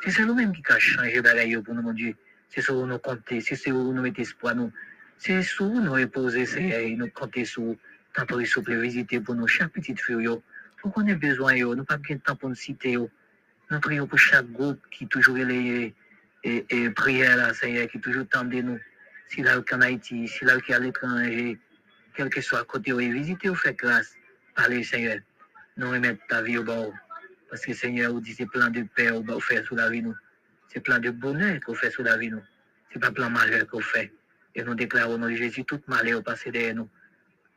C'est 0.07 0.23
nous-mêmes 0.23 0.53
qui 0.53 0.61
a 0.71 0.79
changé 0.79 1.21
bagaille 1.21 1.61
pour 1.61 1.73
nous, 1.73 1.81
mon 1.81 1.93
Dieu. 1.93 2.15
C'est 2.49 2.61
sur 2.61 2.85
nous 2.85 2.99
compter, 2.99 3.41
c'est 3.41 3.55
sur 3.55 3.73
nous 3.73 4.01
mettre 4.01 4.21
espoir 4.21 4.55
nous. 4.55 4.71
C'est 5.17 5.41
sur 5.41 5.67
nous 5.67 5.91
reposer, 5.91 6.45
Seigneur, 6.45 6.79
et 6.79 6.95
nous 6.95 7.09
compter 7.09 7.43
sur 7.43 7.75
tant 8.13 8.25
pour 8.25 8.45
souple 8.45 8.79
visiter 8.79 9.19
pour 9.19 9.35
nous 9.35 9.47
chaque 9.47 9.71
petite 9.73 9.99
fille. 9.99 10.29
Faut 10.77 10.89
qu'on 10.89 11.05
ait 11.07 11.15
besoin, 11.15 11.55
nous 11.55 11.83
pas 11.83 11.97
de 11.97 12.13
temps 12.15 12.35
pour 12.35 12.49
nous 12.49 12.55
citer. 12.55 12.95
Nous 12.95 13.79
prions 13.81 14.07
pour 14.07 14.19
chaque 14.19 14.49
groupe 14.51 14.79
qui 14.91 15.07
toujours 15.07 15.37
est 15.39 15.45
les 15.45 15.95
et, 16.47 16.65
et 16.69 16.89
prière 16.91 17.35
là, 17.35 17.53
Seigneur, 17.53 17.87
qui 17.87 17.99
toujours 17.99 18.25
tendez 18.29 18.63
nous. 18.63 18.79
Si 19.27 19.41
là 19.43 19.59
en 19.59 19.81
Haïti, 19.81 20.27
si 20.27 20.45
là 20.45 20.59
qui 20.61 20.73
à 20.73 20.79
l'étranger, 20.79 21.59
quel 22.15 22.29
que 22.29 22.39
soit 22.39 22.63
côté, 22.63 22.93
où 22.93 22.99
visiter 22.99 23.49
ou 23.49 23.55
fait 23.55 23.73
grâce, 23.73 24.13
parlez 24.55 24.83
Seigneur. 24.83 25.17
Nous 25.75 25.89
remettre 25.89 26.25
ta 26.27 26.41
vie 26.41 26.57
au 26.57 26.63
bord. 26.63 26.93
Parce 27.49 27.65
que 27.65 27.73
Seigneur, 27.73 28.13
vous 28.13 28.21
dit 28.21 28.33
c'est 28.33 28.45
plein 28.45 28.69
de 28.69 28.83
paix 28.95 29.11
au 29.11 29.21
vous 29.21 29.39
fait 29.41 29.63
sous 29.65 29.75
la 29.75 29.89
vie 29.89 30.01
nous. 30.01 30.15
C'est 30.69 30.79
plein 30.79 30.99
de 30.99 31.09
bonheur 31.09 31.59
qu'on 31.65 31.75
fait 31.75 31.91
sous 31.91 32.03
la 32.03 32.17
vie 32.17 32.29
nous. 32.29 32.43
C'est 32.91 32.99
pas 32.99 33.11
plein 33.11 33.27
de 33.27 33.33
malheur 33.33 33.67
qu'on 33.67 33.81
fait. 33.81 34.11
Et 34.55 34.63
nous 34.63 34.73
déclarons 34.73 35.15
au 35.15 35.17
nom 35.17 35.29
de 35.29 35.35
Jésus 35.35 35.65
tout 35.65 35.81
malheur 35.87 36.23
passé 36.23 36.49
derrière 36.51 36.75
nous. 36.75 36.89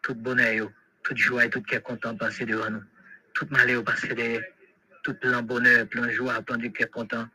Tout 0.02 0.14
bonheur, 0.14 0.70
toute 1.02 1.16
joie 1.16 1.44
et 1.44 1.50
tout 1.50 1.62
cœur 1.62 1.82
content 1.82 2.16
passer 2.16 2.44
devant 2.44 2.70
nous. 2.70 2.82
Tout 3.34 3.46
malheur 3.50 3.84
passer 3.84 4.14
derrière. 4.14 4.42
Tout 5.02 5.14
plein 5.14 5.42
bonheur, 5.42 5.86
plein 5.86 6.10
joie, 6.10 6.42
plein 6.42 6.58
de 6.58 6.68
cœur 6.68 6.90
content 6.90 7.26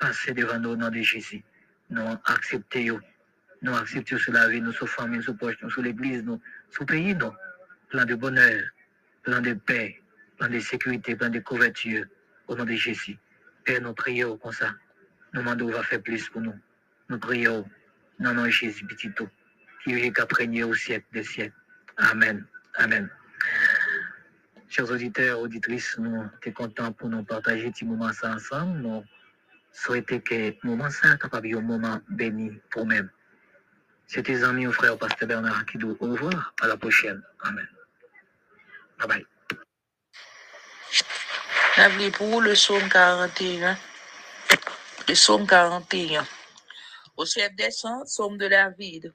passer 0.00 0.32
devant 0.32 0.58
nous 0.58 0.70
au 0.70 0.76
nom 0.76 0.88
de 0.88 1.00
Jésus. 1.02 1.44
Nous 1.90 2.02
acceptons, 2.24 3.00
nous 3.62 3.76
acceptons 3.76 4.18
sur 4.18 4.32
la 4.32 4.48
vie, 4.48 4.60
nous, 4.60 4.72
sur 4.72 4.86
la 4.86 4.92
famille, 4.92 5.22
sur 5.22 5.36
poche, 5.36 5.56
nous, 5.62 5.70
sur 5.70 5.82
l'église, 5.82 6.24
nous, 6.24 6.40
sur 6.70 6.82
le 6.82 6.86
pays, 6.86 7.14
nous. 7.14 7.32
Plein 7.90 8.06
de 8.06 8.14
bonheur, 8.14 8.62
plein 9.22 9.40
de 9.40 9.52
paix, 9.52 10.00
plein 10.38 10.48
de 10.48 10.58
sécurité, 10.58 11.14
plein 11.14 11.30
de 11.30 11.40
couverture 11.40 12.04
au 12.48 12.56
nom 12.56 12.64
de 12.64 12.74
Jésus. 12.74 13.18
Père, 13.64 13.80
nous 13.82 13.92
prions 13.92 14.38
comme 14.38 14.52
ça. 14.52 14.74
Nous 15.32 15.42
demandons 15.42 15.70
va 15.70 15.82
faire 15.82 16.02
plus 16.02 16.28
pour 16.28 16.40
nous. 16.40 16.54
Nous 17.08 17.18
prions 17.18 17.68
nom 18.18 18.44
de 18.44 18.48
Jésus, 18.48 18.84
petit 18.86 19.10
tout, 19.12 19.28
qui 19.84 19.92
est 19.94 20.12
qu'après 20.12 20.48
au 20.62 20.74
siècle 20.74 21.06
des 21.12 21.24
siècles. 21.24 21.54
Amen. 21.96 22.46
Amen. 22.76 23.08
Chers 24.68 24.90
auditeurs, 24.90 25.40
auditrices, 25.40 25.98
nous 25.98 26.24
sommes 26.44 26.52
contents 26.54 26.92
pour 26.92 27.08
nous 27.08 27.24
partager 27.24 27.72
ce 27.74 27.84
moment 27.84 28.10
ensemble. 28.22 28.78
Nous 28.78 29.04
souhaitons 29.72 30.20
que 30.20 30.54
moment 30.66 30.90
soit 30.90 31.16
capable 31.16 31.56
un 31.56 31.60
moment 31.60 32.00
béni 32.08 32.52
pour 32.70 32.84
nous-mêmes. 32.84 33.10
C'était 34.06 34.42
amis, 34.42 34.70
frère 34.72 34.98
Pasteur 34.98 35.28
Bernard 35.28 35.64
qui 35.66 35.78
Au 35.84 35.94
revoir. 36.00 36.52
À 36.60 36.66
la 36.66 36.76
prochaine. 36.76 37.22
Amen. 37.42 37.68
Bye 38.98 39.08
bye. 39.08 39.26
N'oubliez 41.78 42.10
pour 42.10 42.40
le 42.40 42.54
psaume 42.54 42.88
41. 42.88 43.78
Le 45.06 45.14
psaume 45.14 45.46
41. 45.46 46.26
Au 47.16 47.24
chef 47.24 47.54
des 47.54 47.70
chants, 47.70 48.02
psaume 48.04 48.36
de 48.36 48.48
David. 48.48 49.14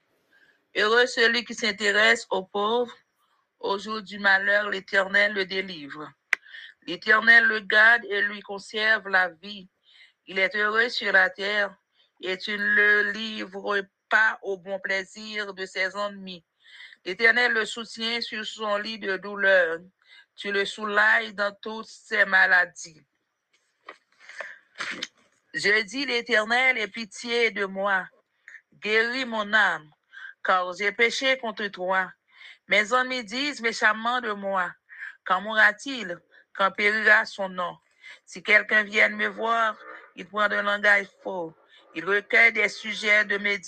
Heureux 0.78 1.06
celui 1.08 1.44
qui 1.44 1.54
s'intéresse 1.54 2.26
aux 2.30 2.44
pauvres. 2.44 2.96
Au 3.60 3.78
jour 3.78 4.02
du 4.02 4.20
malheur, 4.20 4.70
l'Éternel 4.70 5.34
le 5.34 5.46
délivre. 5.46 6.10
L'Éternel 6.88 7.46
le 7.46 7.60
garde 7.60 8.06
et 8.06 8.22
lui 8.22 8.42
conserve 8.42 9.10
la 9.10 9.30
vie. 9.30 9.68
Il 10.28 10.40
est 10.40 10.56
heureux 10.56 10.90
sur 10.90 11.12
la 11.12 11.30
terre 11.30 11.76
et 12.22 12.38
tu 12.38 12.52
ne 12.52 12.58
le 12.58 13.12
livres 13.12 13.82
pas 14.10 14.40
au 14.42 14.58
bon 14.58 14.80
plaisir 14.80 15.54
de 15.54 15.66
ses 15.66 15.96
ennemis. 15.96 16.44
L'Éternel 17.06 17.54
le 17.54 17.66
soutient 17.66 18.22
sur 18.22 18.44
son 18.46 18.78
lit 18.78 18.98
de 18.98 19.18
douleur. 19.18 19.80
Tu 20.36 20.52
le 20.52 20.66
soulages 20.66 21.34
dans 21.34 21.56
toutes 21.62 21.88
ses 21.88 22.26
maladies. 22.26 23.06
Je 25.54 25.84
dis 25.84 26.06
l'Éternel, 26.06 26.78
aie 26.78 26.88
pitié 26.88 27.52
de 27.52 27.66
moi. 27.66 28.08
Guéris 28.74 29.26
mon 29.26 29.54
âme, 29.54 29.90
car 30.44 30.74
j'ai 30.74 30.92
péché 30.92 31.38
contre 31.38 31.68
toi. 31.68 32.12
Mes 32.68 32.94
ennemis 32.94 33.24
disent 33.24 33.62
méchamment 33.62 34.20
de 34.22 34.32
moi. 34.32 34.72
Quand 35.24 35.42
mourra-t-il? 35.42 36.20
Quand 36.54 36.72
périra 36.72 37.26
son 37.26 37.50
nom? 37.50 37.78
Si 38.26 38.44
quelqu'un 38.44 38.84
vient 38.84 39.10
me 39.10 39.28
voir, 39.28 39.78
il 40.16 40.26
prend 40.28 40.42
un 40.42 40.62
langage 40.62 41.08
faux. 41.24 41.54
Il 41.94 42.06
recueille 42.06 42.54
des 42.54 42.70
sujets 42.70 43.26
de 43.26 43.38
mes 43.38 43.60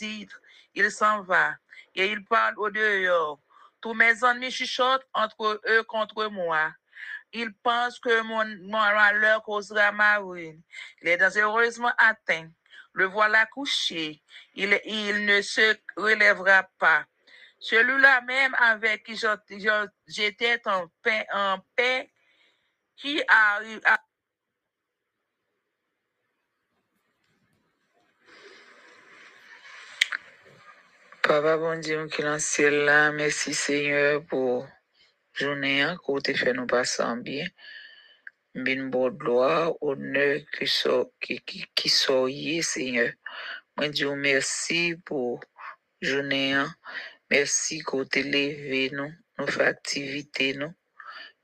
Il 0.73 0.91
s'en 0.91 1.21
va 1.21 1.55
et 1.95 2.07
il 2.07 2.23
parle 2.25 2.57
au 2.57 2.69
dehors. 2.69 3.39
Tous 3.81 3.93
mes 3.93 4.23
ennemis 4.23 4.51
chuchotent 4.51 5.07
entre 5.13 5.61
eux 5.67 5.83
contre 5.83 6.27
moi. 6.27 6.73
il 7.33 7.53
pense 7.55 7.99
que 7.99 8.21
mon, 8.21 8.45
malheur 8.69 9.43
causera 9.43 9.91
ma 9.91 10.17
ruine. 10.17 10.61
Il 11.01 11.09
est 11.09 11.17
dangereusement 11.17 11.93
atteint. 11.97 12.49
Le 12.93 13.05
voilà 13.05 13.45
couché. 13.45 14.21
Il, 14.55 14.69
ne 15.25 15.41
se 15.41 15.75
relèvera 15.95 16.63
pas. 16.79 17.05
Celui-là 17.59 18.21
même 18.21 18.55
avec 18.59 19.03
qui 19.03 19.19
j'étais 20.07 20.61
en 20.67 21.59
paix, 21.75 22.09
qui 22.95 23.21
arrive 23.27 23.81
à 23.85 23.99
Papa, 31.27 31.57
bon 31.57 31.77
Dieu, 31.81 32.07
qui 32.07 32.21
dans 32.21 32.39
là, 32.85 33.11
merci 33.11 33.53
Seigneur 33.53 34.23
pour 34.27 34.65
journée 35.33 35.85
que 36.05 36.21
tu 36.21 36.33
fait 36.33 36.53
nous 36.53 36.65
passer 36.65 37.03
en 37.03 37.17
bien. 37.17 37.45
Bin 38.55 38.85
bon 38.87 39.09
gloire, 39.09 39.73
honneur 39.81 40.39
qui 40.57 40.67
so, 40.67 41.13
qui, 41.19 41.41
qui, 41.41 41.65
qui 41.75 41.89
soyez, 41.89 42.61
Seigneur. 42.61 43.11
Moi, 43.75 43.89
Dieu, 43.89 44.15
merci 44.15 44.95
pour 45.03 45.41
journée. 46.01 46.63
Merci 47.29 47.83
que 47.83 48.05
tu 48.05 48.23
levé 48.23 48.89
nous, 48.93 49.11
nous 49.37 49.47
fait 49.47 49.65
activité 49.65 50.53
nous. 50.53 50.73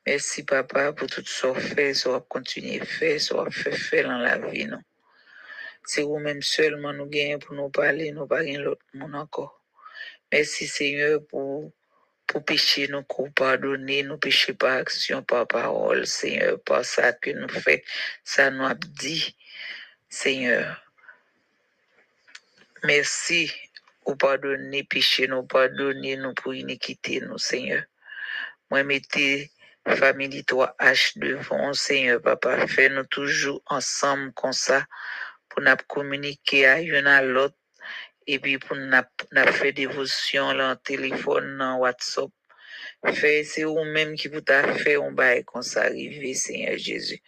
Merci, 0.06 0.44
Papa, 0.44 0.94
pour 0.94 1.10
tout 1.10 1.26
ce 1.26 1.48
que 1.48 1.60
fait, 1.60 1.94
ce 1.94 2.08
qu'on 2.08 2.22
continue 2.22 2.80
à 2.80 2.86
faire, 2.86 3.20
ce 3.20 3.34
qu'on 3.34 3.52
fait 3.52 3.76
faire 3.76 4.08
dans 4.08 4.20
la 4.20 4.38
vie, 4.38 4.66
nous. 4.66 4.82
C'est 5.86 6.04
vous-même 6.04 6.42
seulement 6.42 6.94
nous 6.94 7.08
gagnons 7.08 7.40
pour 7.40 7.54
nous 7.54 7.70
parler, 7.70 8.14
nous 8.14 8.28
pas 8.28 8.44
l'autre 8.44 8.86
monde 8.94 9.16
encore. 9.16 9.63
Merci, 10.34 10.66
Seigneur, 10.66 11.20
pour, 11.28 11.72
pour 12.26 12.44
pécher 12.44 12.88
nous, 12.88 13.04
pardonner 13.36 14.02
nous 14.02 14.18
pécher 14.18 14.56
par 14.56 14.78
action, 14.78 15.22
par 15.22 15.48
parole, 15.48 16.08
Seigneur, 16.08 16.60
par 16.64 16.84
ça 16.84 17.14
que 17.14 17.30
nous 17.30 17.48
fait, 17.48 17.86
ça 18.24 18.50
nous 18.50 18.66
a 18.66 18.74
dit, 18.74 19.38
Seigneur. 20.10 20.84
Merci 22.84 23.54
pour 24.04 24.18
pardonner 24.18 24.84
péché 24.84 25.28
nous, 25.28 25.44
pardonner 25.44 26.18
nous 26.18 26.34
pour 26.34 26.56
iniquité 26.56 27.22
nous, 27.22 27.38
Seigneur. 27.38 27.84
Moi, 28.72 28.84
mettez 28.84 29.52
famille 29.88 30.44
toi 30.46 30.76
H 30.80 31.20
devant, 31.20 31.74
Seigneur, 31.74 32.20
Papa. 32.20 32.66
Fais-nous 32.66 33.06
toujours 33.06 33.62
ensemble 33.68 34.34
comme 34.34 34.52
ça 34.52 34.84
pour 35.48 35.62
nous 35.62 35.76
communiquer 35.88 36.66
à 36.66 36.82
une 36.82 37.06
à 37.06 37.22
l'autre 37.22 37.56
et 38.28 38.40
puis 38.40 38.58
pour 38.58 38.76
nous 38.76 38.92
faire 39.52 39.74
dévotion 39.74 40.52
là, 40.54 40.72
en 40.72 40.76
téléphone, 40.76 41.62
en 41.62 41.78
WhatsApp. 41.78 42.30
Fais, 43.14 43.44
c'est 43.44 43.64
vous-même 43.64 44.16
qui 44.16 44.30
vous 44.30 44.42
a 44.48 44.74
fait 44.74 44.96
un 44.96 45.12
bail 45.12 45.44
ça 45.62 45.84
arriver, 45.84 46.34
Seigneur 46.34 46.78
Jésus. 46.78 47.22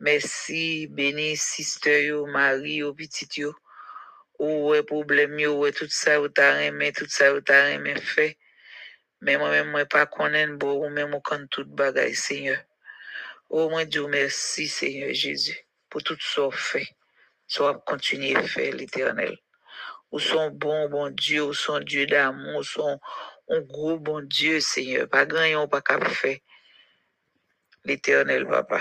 Merci, 0.00 0.86
béni, 0.86 1.36
sister 1.36 2.12
Marie 2.26 2.82
petit 2.96 3.40
yo. 3.40 3.52
Ou 4.38 4.68
ouais, 4.68 4.84
problème 4.84 5.38
yo, 5.40 5.58
ouais, 5.58 5.72
tout 5.72 5.88
ça, 5.88 6.20
ou 6.20 6.28
t'as 6.28 6.60
aimé, 6.60 6.92
tout 6.92 7.08
ça, 7.08 7.34
ou 7.34 7.40
t'as 7.40 7.70
aimé 7.70 7.96
fait. 8.00 8.38
Mais 9.20 9.36
moi-même, 9.36 9.70
moi, 9.70 9.84
pas 9.86 10.06
connaître 10.06 10.54
bon, 10.54 10.86
ou 10.86 10.88
même, 10.88 11.14
ou 11.14 11.20
quand 11.20 11.44
tout 11.50 11.66
bagaille, 11.66 12.14
Seigneur. 12.14 12.62
Oh, 13.50 13.68
moi, 13.68 13.84
Dieu, 13.84 14.06
merci, 14.06 14.68
Seigneur 14.68 15.12
Jésus, 15.12 15.58
pour 15.90 16.02
tout 16.04 16.16
ça 16.20 16.48
fait. 16.52 16.86
Soit 17.48 17.82
continuer 17.84 18.36
à 18.36 18.42
faire, 18.44 18.74
l'éternel. 18.74 19.36
Ou 20.10 20.18
son 20.18 20.50
bon, 20.50 20.88
bon 20.88 21.10
Dieu, 21.10 21.42
ou 21.42 21.52
son 21.54 21.80
Dieu 21.80 22.06
d'amour, 22.06 22.58
ou 22.58 22.62
son 22.62 22.98
gros 23.48 23.98
bon 23.98 24.20
Dieu, 24.22 24.60
Seigneur. 24.60 25.08
Pas 25.08 25.24
yon 25.46 25.68
pas 25.68 25.82
qu'à 25.82 26.00
faire. 26.00 26.38
L'éternel, 27.84 28.46
papa. 28.46 28.80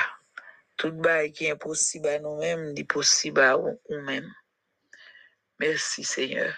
Tout 0.77 0.91
bail 0.91 1.31
qui 1.31 1.45
est 1.45 1.51
impossible 1.51 2.07
à 2.07 2.19
nous-mêmes, 2.19 2.73
dit 2.73 2.83
possible 2.83 3.41
à 3.41 3.57
nous-mêmes. 3.89 4.31
Merci, 5.59 6.03
Seigneur. 6.03 6.53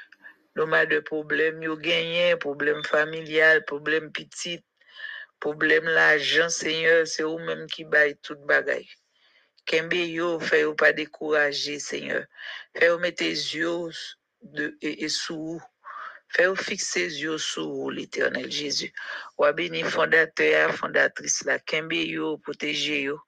Nous 0.55 0.63
avons 0.63 0.89
de 0.89 0.99
problèmes, 0.99 1.60
nous 1.60 1.77
gagné, 1.77 2.36
problème 2.36 2.84
familial, 2.84 3.63
problème 3.65 4.12
petit, 4.12 4.62
problème 5.39 5.86
l'argent, 5.86 6.49
Seigneur, 6.49 7.08
c'est 7.08 7.23
vous-même 7.23 7.65
qui 7.67 7.86
baille 7.86 8.17
tout 8.17 8.36
bagaille. 8.45 8.89
Kembe 9.65 9.93
yo, 9.93 10.39
fait 10.39 10.65
ou 10.65 10.75
pas 10.75 10.91
décourager, 10.91 11.79
Seigneur. 11.79 12.25
Fait 12.75 12.89
ou 12.89 12.97
mettre 12.99 13.23
les 13.23 13.55
yeux 13.55 13.89
de, 14.41 14.78
et, 14.82 15.04
et 15.04 15.10
sous 15.10 15.38
vous. 15.38 15.63
Fait 16.32 16.47
ou 16.47 16.56
fixer 16.56 17.08
les 17.08 17.21
yeux 17.23 17.38
sur 17.39 17.67
vous, 17.67 17.89
l'éternel 17.89 18.52
Jésus. 18.52 18.93
Ou 19.38 19.52
béni 19.52 19.82
fondateur, 19.82 20.73
fondatrice 20.75 21.43
là. 21.43 21.58
Kembe 21.60 21.93
yo, 21.93 22.38
protéger 22.38 23.02
yo. 23.04 23.19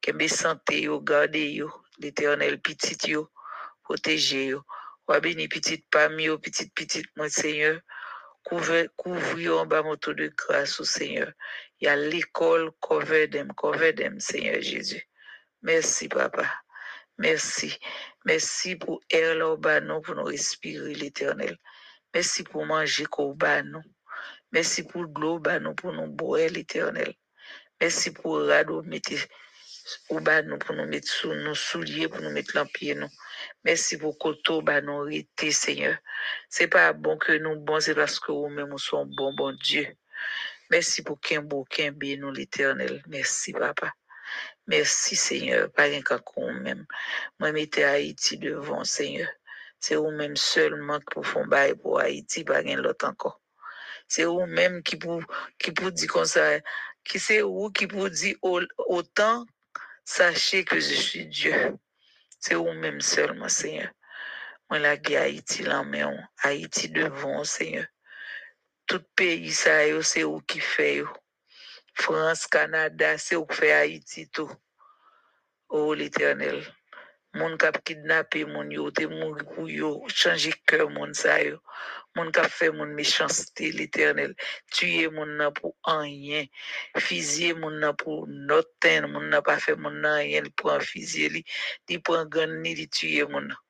Kembe 0.00 0.26
santé 0.28 0.82
yo, 0.82 1.00
garder 1.00 1.52
yo. 1.52 1.70
L'éternel 1.98 2.60
petit 2.60 3.10
yo, 3.10 3.30
protéger 3.84 4.46
yo. 4.46 4.62
Ou 5.08 5.20
béni 5.20 5.46
petite 5.46 5.86
parmi 5.88 6.24
yo, 6.24 6.38
petite 6.38 6.74
petite, 6.74 7.06
mon 7.16 7.28
Seigneur. 7.28 7.80
Couvre, 8.44 8.88
en 9.60 9.66
bas 9.66 9.82
moto 9.82 10.12
de 10.12 10.26
grâce 10.36 10.80
au 10.80 10.84
Seigneur. 10.84 11.32
Il 11.80 11.84
y 11.84 11.88
a 11.88 11.94
l'école, 11.94 12.72
cover 12.80 13.30
them, 13.30 13.52
cover 13.54 13.94
them, 13.94 14.18
Seigneur 14.18 14.60
Jésus. 14.60 15.08
Merci, 15.62 16.08
papa. 16.08 16.52
Merci. 17.18 17.78
Merci 18.24 18.76
pour 18.76 19.00
air 19.10 19.34
là 19.34 19.56
pour 19.56 20.14
nous 20.14 20.24
respirer 20.24 20.94
l'éternel. 20.94 21.56
Merci 22.14 22.44
pour 22.44 22.64
manger 22.66 23.06
qu'au. 23.06 23.36
Merci 24.52 24.82
pour 24.84 25.04
l'eau 25.04 25.40
pour 25.76 25.92
nous 25.92 26.06
boire 26.06 26.48
l'éternel. 26.50 27.14
Merci 27.80 28.12
pour 28.12 28.46
radeau 28.46 28.82
mettre 28.82 29.26
pour 30.06 30.20
nous 30.20 30.86
mettre 30.86 31.08
sous 31.08 31.34
nos 31.34 31.54
souliers, 31.54 32.08
pour 32.08 32.20
nous 32.20 32.30
mettre 32.30 32.56
nous. 32.56 33.08
Merci 33.64 33.98
pour 33.98 34.16
koto 34.18 34.62
bas 34.62 34.80
nous 34.80 35.02
arrêter, 35.02 35.50
Seigneur. 35.50 35.96
C'est 36.48 36.68
pas 36.68 36.92
bon 36.92 37.18
que 37.18 37.32
nous 37.32 37.58
bon, 37.58 37.80
c'est 37.80 37.94
parce 37.94 38.20
que 38.20 38.30
nous-mêmes 38.30 38.68
nous 38.68 38.78
sommes 38.78 39.10
bons, 39.16 39.34
bon 39.34 39.52
Dieu. 39.52 39.86
Merci 40.70 41.02
pour 41.02 41.20
qu'un 41.20 41.42
beau, 41.42 41.66
nous 42.18 42.32
l'éternel. 42.32 43.02
Merci, 43.08 43.52
papa. 43.52 43.92
Merci, 44.66 45.16
Seigneur. 45.16 45.70
Pas 45.72 45.84
rien 45.84 46.02
qu'à 46.02 46.20
même. 46.60 46.86
Moi, 47.40 47.52
mettez 47.52 47.84
Haïti 47.84 48.38
devant, 48.38 48.84
Seigneur. 48.84 49.28
C'est 49.80 49.96
vous-même 49.96 50.36
seulement 50.36 51.00
qui 51.00 51.06
pour 51.20 51.46
bail 51.46 51.74
pour 51.76 52.00
Haïti, 52.00 52.44
pas 52.44 52.58
rien 52.58 52.76
l'autre 52.76 53.06
encore. 53.06 53.40
C'est 54.08 54.24
vous-même 54.24 54.82
qui 54.82 54.96
pour, 54.96 55.22
qui 55.58 55.72
dire 55.72 56.12
comme 56.12 56.24
ça, 56.24 56.60
qui 57.04 57.18
c'est 57.18 57.42
vous 57.42 57.70
qui 57.70 57.86
pour 57.88 58.08
dire 58.10 58.36
au- 58.42 58.60
autant, 58.78 59.46
sachez 60.04 60.64
que 60.64 60.76
je 60.80 60.94
suis 60.94 61.26
Dieu. 61.26 61.76
C'est 62.40 62.54
vous-même 62.54 63.00
seulement, 63.00 63.48
Seigneur. 63.48 63.90
Moi, 64.70 64.78
la 64.78 64.96
guerre 64.96 65.22
Haïti, 65.22 65.62
là, 65.64 65.84
mais 65.84 66.04
Haïti 66.42 66.88
devant, 66.90 67.44
Seigneur. 67.44 67.86
Tout 68.86 69.02
pays, 69.16 69.52
ça, 69.52 70.02
c'est 70.02 70.22
vous 70.24 70.40
qui 70.40 70.60
fait, 70.60 70.96
yo. 70.96 71.08
France, 71.94 72.46
Canada, 72.46 73.18
c'est 73.18 73.36
qui 73.36 73.54
fait 73.54 73.72
Haïti, 73.72 74.28
tout. 74.28 74.50
Oh, 75.68 75.94
l'éternel. 75.94 76.62
Moun 77.32 77.54
kap 77.56 77.78
kidnappé 77.88 78.42
moun 78.44 78.68
yo, 78.74 78.90
te 78.92 79.06
moun 79.08 79.38
pou 79.54 79.64
yo, 79.64 79.90
changer 80.12 80.52
cœur 80.68 80.90
moun 80.92 81.14
sa 81.16 81.38
yo. 81.40 81.62
Moun 82.14 82.28
kap 82.36 82.50
fait 82.52 82.70
moun 82.70 82.92
méchanceté, 82.92 83.70
l'éternel. 83.72 84.34
Tuer 84.70 85.08
moun 85.08 85.38
nan 85.38 85.52
pour 85.56 85.72
rien. 85.86 86.44
Fusiller 86.98 87.54
moun 87.54 87.80
nan 87.80 87.96
pour 87.96 88.26
nothing. 88.28 89.08
Moun 89.08 89.30
nan 89.32 89.40
pas 89.40 89.58
fait 89.58 89.76
moun 89.76 89.96
nan 90.04 90.18
rien, 90.20 90.44
li 90.44 90.52
prend 90.60 90.84
fusil 90.84 91.32
li, 91.38 91.42
li 91.88 91.98
prend 91.98 92.28
gun 92.28 92.58
ni, 92.60 92.74
li 92.76 92.84
tuer 92.92 93.24
moun 93.32 93.48
nan. 93.48 93.60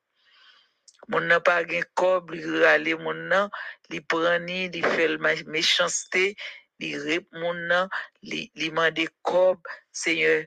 Moun 1.07 1.31
nan 1.31 1.39
pas 1.47 1.63
gen 1.63 1.87
kob, 1.95 2.35
li 2.35 2.43
rale 2.65 2.99
moun 2.99 3.29
nan, 3.31 3.47
li 3.95 4.03
prend 4.03 4.43
ni, 4.43 4.67
li 4.75 4.83
fait 4.83 5.23
méchanceté, 5.47 6.35
li 6.83 7.19
moun 7.33 7.67
nan, 7.69 7.89
li, 8.23 8.51
li 8.55 8.71
mande 8.71 9.07
kob, 9.23 9.61
Seigneur, 9.93 10.45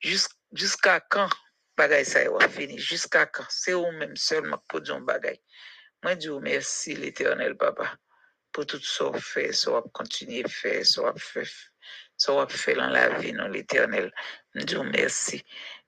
jus- 0.00 0.34
jusqu'à 0.52 1.00
quand 1.00 1.30
bagay 1.76 2.04
ça 2.04 2.28
va 2.30 2.48
finir? 2.48 2.78
Jusqu'à 2.78 3.26
quand? 3.26 3.46
C'est 3.48 3.72
vous-même 3.72 4.16
seulement 4.16 4.62
pour 4.68 4.80
dire 4.80 4.96
un 4.96 5.00
bagay. 5.00 5.40
Moi, 6.02 6.18
je 6.18 6.30
vous 6.30 6.36
remercie, 6.36 6.94
l'éternel 6.94 7.56
papa, 7.56 7.96
pour 8.52 8.66
tout 8.66 8.80
fait, 9.20 9.52
ça 9.52 9.70
va 9.70 9.82
continuer 9.92 10.44
à 10.44 10.48
faire, 10.48 10.84
ça 10.86 11.02
va 11.02 11.14
faire, 11.16 11.46
ça 12.16 12.34
va 12.34 12.46
faire 12.48 12.76
dans 12.76 12.88
la 12.88 13.18
vie, 13.18 13.32
non, 13.32 13.48
l'éternel. 13.48 14.12
Je 14.54 14.76
vous 14.76 14.82
remercie. 14.82 15.44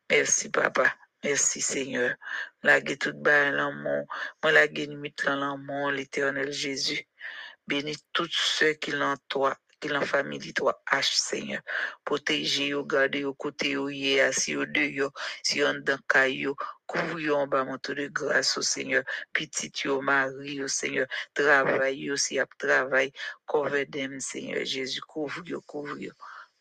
Merci, 0.09 0.51
papa. 0.51 0.95
Merci, 1.23 1.61
Seigneur. 1.61 2.15
La 2.63 2.81
gué 2.81 2.97
tout 2.97 3.13
bas 3.15 3.51
l'amour. 3.51 4.07
Moi, 4.43 4.53
la 4.53 4.67
gué 4.67 4.87
nuit 4.87 5.15
dans 5.25 5.37
l'amour, 5.37 5.91
l'éternel 5.91 6.51
Jésus. 6.51 7.07
Bénis 7.67 7.99
tous 8.13 8.31
ceux 8.33 8.73
qui 8.73 8.91
l'entourent, 8.91 9.55
qui 9.81 9.89
l'en 9.89 10.03
famille, 10.03 10.53
toi, 10.55 10.83
H, 10.93 11.17
Seigneur. 11.19 11.63
Protégez 12.05 12.69
yo, 12.69 12.85
gardez 12.85 13.21
yo, 13.21 13.35
côté 13.35 13.71
yo, 13.71 13.89
yé, 13.89 14.21
assis 14.21 14.53
yo, 14.53 14.67
de 14.67 14.81
yo, 14.81 15.11
si 15.43 15.61
caillou, 16.07 16.55
couvre 16.87 17.21
yo 17.21 17.37
en 17.37 17.47
bas, 17.47 17.65
montre 17.65 17.95
de 17.95 18.09
grâce 18.09 18.59
au 18.59 18.63
Seigneur. 18.63 19.03
Petit 19.33 19.73
yo, 19.85 20.01
Marie, 20.01 20.57
yo, 20.57 20.69
Seigneur. 20.69 21.07
Travail 21.35 21.99
yo, 21.99 22.17
si 22.17 22.35
y 22.35 22.39
a 22.39 22.47
travail. 22.59 23.13
Cover 23.47 23.87
them, 23.87 24.21
Seigneur 24.21 24.65
Jésus. 24.65 25.01
Couvre 25.01 25.43
yo, 25.47 25.61
couvre 25.63 25.99
yo. 25.99 26.13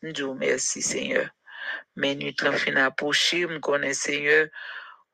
Nous 0.01 0.34
merci, 0.34 0.82
Seigneur. 0.82 1.29
Men 1.95 2.19
nuit 2.19 2.41
lan 2.45 2.55
fin 2.62 2.77
approché, 2.82 3.41
m 3.49 3.60
konen 3.65 3.95
Seigneur, 3.97 4.47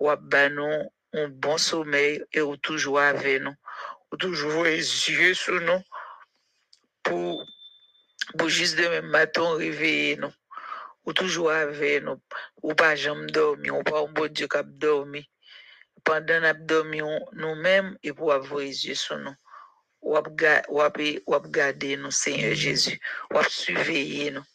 wap 0.06 0.22
ba 0.32 0.46
nou 0.54 0.90
un 1.16 1.32
bon 1.44 1.58
sommeil 1.62 2.22
et 2.32 2.44
ou 2.44 2.58
toujou 2.58 3.00
ave 3.02 3.38
nou. 3.44 3.56
Ou 4.12 4.20
toujou 4.22 4.64
les 4.64 4.92
yeux 5.10 5.34
sou 5.40 5.60
nou 5.66 5.82
pou, 7.06 7.42
pou 8.34 8.50
jis 8.50 8.74
de 8.78 8.90
men 8.90 9.08
maton 9.14 9.60
réveiller 9.62 10.18
nou. 10.24 10.34
Ou 11.06 11.14
toujou 11.14 11.52
ave 11.54 12.00
nou. 12.02 12.18
Ou 12.66 12.74
pa 12.74 12.96
jam 12.98 13.26
dormi, 13.30 13.70
ou 13.72 13.86
pa 13.86 14.02
ou 14.02 14.10
bon 14.10 14.32
Dieu 14.32 14.50
kap 14.50 14.68
dormi. 14.82 15.22
Pendant 16.06 16.46
ap 16.50 16.66
dormi 16.66 17.02
nou 17.06 17.56
même 17.56 17.96
et 18.02 18.14
pou 18.14 18.34
ap 18.34 18.50
les 18.58 18.88
yeux 18.88 18.98
sou 18.98 19.20
nou. 19.22 19.38
Wap, 20.06 20.30
ga, 20.38 20.60
wap, 20.70 21.00
wap 21.26 21.48
gade 21.50 21.96
nou, 21.98 22.12
Seigneur 22.14 22.54
Jésus. 22.54 23.00
Wap 23.34 23.50
surveiller 23.50 24.32
nous. 24.32 24.46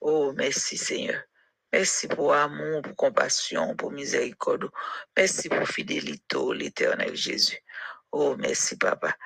Oh, 0.00 0.32
merci 0.32 0.76
Seigneur. 0.76 1.22
Merci 1.72 2.08
pour 2.08 2.32
amour, 2.34 2.82
pour 2.82 2.96
compassion, 2.96 3.76
pour 3.76 3.92
miséricorde. 3.92 4.68
Merci 5.16 5.48
pour 5.48 5.66
fidélité, 5.68 6.38
l'éternel 6.54 7.14
Jésus. 7.14 7.58
Oh, 8.12 8.36
merci, 8.36 8.76
papa. 8.76 9.16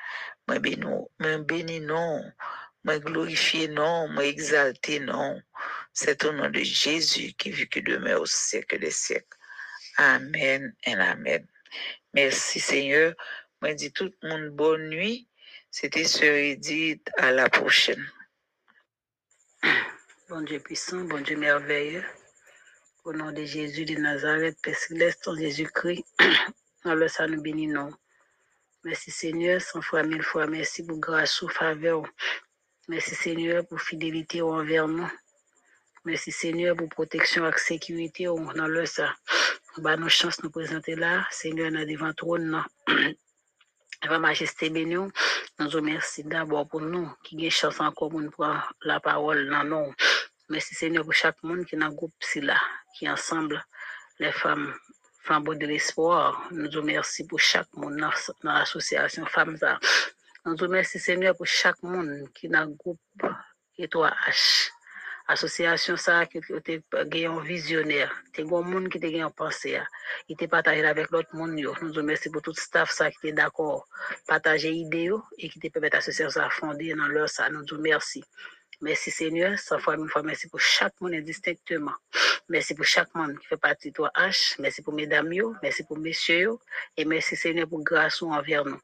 Moi 0.48 0.58
bénis. 0.58 1.82
Moi 2.84 2.98
glorifier 2.98 3.68
non. 3.68 4.08
Moi 4.08 4.26
exalter 4.26 5.00
non. 5.00 5.40
C'est 5.92 6.24
au 6.24 6.32
nom 6.32 6.50
de 6.50 6.60
Jésus 6.60 7.32
qui 7.34 7.50
vit 7.50 7.68
que 7.68 7.80
demeure 7.80 8.22
au 8.22 8.26
siècle 8.26 8.78
des 8.78 8.90
siècles. 8.90 9.36
Amen 9.96 10.74
et 10.84 10.94
Amen. 10.94 11.46
Merci, 12.14 12.60
Seigneur. 12.60 13.14
Moi 13.60 13.74
dis 13.74 13.92
tout 13.92 14.10
le 14.22 14.28
monde 14.28 14.48
bonne 14.50 14.88
nuit. 14.88 15.28
C'était 15.70 16.04
sur 16.04 16.32
Edith. 16.32 17.08
À 17.16 17.32
la 17.32 17.48
prochaine. 17.48 18.04
Bon 20.28 20.40
Dieu 20.42 20.60
puissant, 20.60 21.00
bon 21.04 21.20
Dieu 21.20 21.36
merveilleux. 21.36 22.04
Au 23.04 23.12
nom 23.12 23.32
de 23.32 23.44
Jésus 23.44 23.84
de 23.84 23.96
Nazareth, 23.96 24.56
Père 24.62 24.76
Céleste, 24.76 25.26
en 25.26 25.36
Jésus-Christ, 25.36 26.04
dans 26.84 26.94
le 26.94 27.08
salut 27.08 27.36
nous 27.36 27.42
bénis 27.42 27.66
non. 27.66 27.90
Merci 28.84 29.10
Seigneur, 29.10 29.60
cent 29.60 29.82
fois, 29.82 30.02
mille 30.02 30.22
fois, 30.22 30.46
merci 30.46 30.84
pour 30.84 30.98
grâce 30.98 31.42
ou 31.42 31.48
faveur. 31.48 32.04
Merci 32.90 33.14
Seigneur 33.14 33.64
pour 33.68 33.81
fidélité 33.81 34.42
envers 34.42 34.88
nous. 34.88 35.09
Merci 36.05 36.33
Seigneur 36.33 36.74
pour 36.74 36.88
protection 36.88 37.46
et 37.46 37.53
sécurité 37.57 38.24
dans 38.24 38.66
le 38.66 38.85
ça. 38.85 39.14
Bah, 39.79 39.96
nos 39.96 40.09
chances 40.09 40.42
nous 40.42 40.50
présenter 40.50 40.96
là, 40.96 41.24
Seigneur, 41.31 41.70
dans 41.70 41.87
devant 41.87 42.12
trône. 42.12 42.61
Va 44.09 44.18
majesté 44.18 44.70
béni, 44.70 44.96
nous 44.96 45.12
nous 45.61 45.70
remercions 45.70 46.26
d'abord 46.26 46.66
pour 46.66 46.81
nous 46.81 47.09
qui 47.22 47.37
avons 47.37 47.50
chance 47.50 47.79
encore 47.81 48.11
pour 48.11 48.22
nous 48.22 48.31
prendre 48.33 48.68
la 48.83 48.98
parole 48.98 49.48
dans 49.48 49.62
nous. 49.62 49.94
Merci 50.48 50.74
Seigneur 50.74 51.05
pour 51.05 51.14
chaque 51.14 51.40
monde 51.44 51.64
qui 51.66 51.76
est 51.76 51.79
dans 51.79 51.90
le 51.90 51.94
groupe 51.94 52.12
là, 52.42 52.61
qui 52.98 53.09
ensemble, 53.09 53.64
les 54.18 54.33
femmes, 54.33 54.74
femmes 55.22 55.44
de 55.44 55.64
l'espoir. 55.64 56.48
Nous 56.50 56.68
vous 56.68 56.79
remercions 56.79 57.26
pour 57.29 57.38
chaque 57.38 57.72
monde 57.74 57.98
dans 57.98 58.53
l'association 58.53 59.26
Femmes. 59.26 59.57
Nous 60.46 60.57
vous 60.57 60.64
remercions 60.64 60.98
Seigneur 60.98 61.37
pour 61.37 61.46
chaque 61.46 61.83
monde 61.83 62.26
qui 62.33 62.46
est 62.46 62.48
dans 62.48 62.64
le 62.64 62.74
groupe 62.74 62.98
Étoile 63.76 64.14
H. 64.26 64.70
Association 65.29 65.98
ça 65.98 66.24
qui 66.24 66.38
était 66.38 66.83
un 66.94 67.40
visionnaire, 67.40 68.11
c'est 68.35 68.42
un 68.42 68.46
monde 68.46 68.88
qui 68.88 68.96
était 68.96 69.22
en 69.22 69.31
pensée, 69.31 69.79
il 70.29 70.33
était 70.33 70.48
partagé 70.48 70.85
avec 70.85 71.11
l'autre 71.11 71.29
monde. 71.35 71.53
Nous 71.53 71.74
vous 71.74 71.92
remercions 71.92 72.33
pour 72.33 72.40
tout 72.40 72.53
le 72.57 72.61
staff 72.61 72.90
ça 72.90 73.11
qui 73.11 73.18
était 73.18 73.33
d'accord, 73.33 73.87
partager 74.26 74.72
idées 74.72 75.12
et 75.37 75.50
qui 75.50 75.59
était 75.59 75.68
permettre 75.68 75.96
l'association 75.96 76.40
à 76.40 76.48
fonder 76.48 76.94
dans 76.94 77.07
leur 77.07 77.29
ça. 77.29 77.50
Nous 77.50 77.61
vous 77.61 77.76
remercions. 77.76 78.22
Merci 78.81 79.11
Seigneur, 79.11 79.59
sans 79.59 79.76
une 79.92 80.09
fois, 80.09 80.22
merci 80.22 80.48
pour 80.48 80.59
chaque 80.59 80.98
monde 81.03 81.12
indistinctement. 81.12 81.92
Merci 82.48 82.74
pour 82.74 82.87
chaque 82.87 83.14
monde 83.14 83.38
qui 83.38 83.46
fait 83.46 83.59
partie 83.59 83.90
de 83.90 83.94
toi 83.94 84.11
H. 84.16 84.57
Merci 84.59 84.81
pour 84.81 84.94
mesdames, 84.94 85.31
merci 85.62 85.85
pour 85.85 85.98
messieurs, 85.98 86.57
et 86.96 87.05
merci 87.05 87.37
Seigneur 87.37 87.68
pour 87.68 87.85
grâce 87.85 88.22
envers 88.22 88.64
nous. 88.64 88.81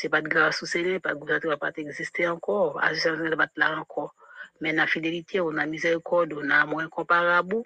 C'est 0.00 0.08
pas 0.08 0.22
de 0.22 0.28
grâce 0.28 0.62
au 0.62 0.66
Seigneur, 0.66 1.00
pas 1.00 1.12
de 1.12 1.24
grâce 1.24 1.44
va 1.44 1.56
pas 1.56 1.72
exister 1.76 2.28
encore, 2.28 2.80
association 2.80 3.24
ne 3.24 3.30
va 3.30 3.48
pas 3.48 3.52
là 3.56 3.76
encore. 3.80 4.14
Mais 4.60 4.72
la 4.72 4.86
fidélité, 4.86 5.40
on 5.40 5.56
a 5.56 5.66
miséricorde, 5.66 6.34
on 6.34 6.50
a 6.50 6.64
moins 6.66 6.88
comparable, 6.88 7.62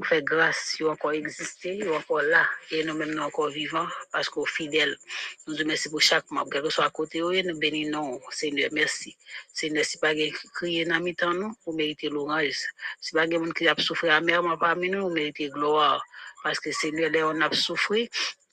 on 0.00 0.02
fait 0.02 0.20
grâce, 0.22 0.76
il 0.80 0.86
encore 0.86 1.12
existé, 1.12 1.76
il 1.76 1.88
encore 1.88 2.22
là, 2.22 2.44
et 2.72 2.82
nous-mêmes 2.82 3.14
nous 3.14 3.22
encore 3.22 3.50
vivants, 3.50 3.86
parce 4.10 4.28
qu'on 4.28 4.44
fidèles. 4.44 4.96
Nous 5.46 5.54
disons 5.54 5.68
merci 5.68 5.88
pour 5.88 6.00
chaque 6.00 6.28
membre, 6.32 6.50
quel 6.50 6.62
que 6.62 6.70
soit 6.70 6.86
à 6.86 6.90
côté, 6.90 7.20
nous 7.20 7.56
bénissons, 7.56 8.20
Seigneur, 8.30 8.70
merci. 8.72 9.16
Seigneur, 9.52 9.84
si 9.84 9.98
pas 9.98 10.12
crier 10.54 10.84
dans 10.86 10.98
mi-temps, 10.98 11.34
nous, 11.34 11.54
vous 11.64 11.72
méritez 11.72 12.08
l'orange. 12.08 12.66
Si 13.00 13.12
pas 13.12 13.28
quelqu'un 13.28 13.52
qui 13.52 13.68
a 13.68 13.76
souffert 13.78 14.14
amèrement 14.14 14.58
parmi 14.58 14.90
nous, 14.90 15.02
vous 15.02 15.14
méritez 15.14 15.50
gloire. 15.50 16.04
Parce 16.42 16.58
que 16.58 16.72
Seigneur, 16.72 17.10
là, 17.10 17.28
on 17.28 17.40
a 17.40 17.52
souffert, 17.52 18.06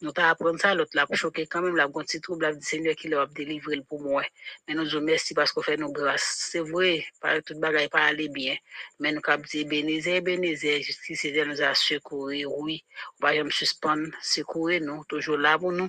nous 0.04 0.12
appris 0.18 0.60
ça, 0.60 0.76
l'autre 0.76 0.92
l'a 0.96 1.08
choqué 1.14 1.48
quand 1.48 1.62
même, 1.62 1.78
la 1.78 1.88
grande 1.88 2.06
petit 2.06 2.20
trouble, 2.20 2.44
la 2.46 2.60
Seigneur 2.60 2.94
qui 2.94 3.08
l'a 3.08 3.26
délivré 3.28 3.82
pour 3.88 4.02
moi. 4.02 4.22
Mais 4.68 4.74
nous 4.74 4.84
remercions 4.84 5.34
parce 5.34 5.54
qu'on 5.54 5.62
fait 5.62 5.78
nos 5.78 5.92
grâces. 5.92 6.50
C'est 6.52 6.60
vrai, 6.60 7.06
pas 7.22 7.42
tout 7.42 7.58
bagaille 7.58 7.88
pas 7.88 8.04
aller 8.04 8.28
bien. 8.28 8.56
Mais 9.00 9.14
nous 9.14 9.22
avons 9.26 9.44
dit, 9.50 9.64
bénissez, 9.64 10.20
bénissez, 10.20 10.82
justice 10.82 11.26
nous 11.48 11.62
a 11.62 11.74
secouru, 11.74 12.46
oui. 12.46 12.84
On 13.22 13.28
va 13.28 13.44
me 13.44 13.50
suspendre, 13.50 14.10
secourir 14.22 14.82
nous, 14.82 15.06
toujours 15.06 15.38
là 15.38 15.58
pour 15.58 15.72
nous 15.72 15.88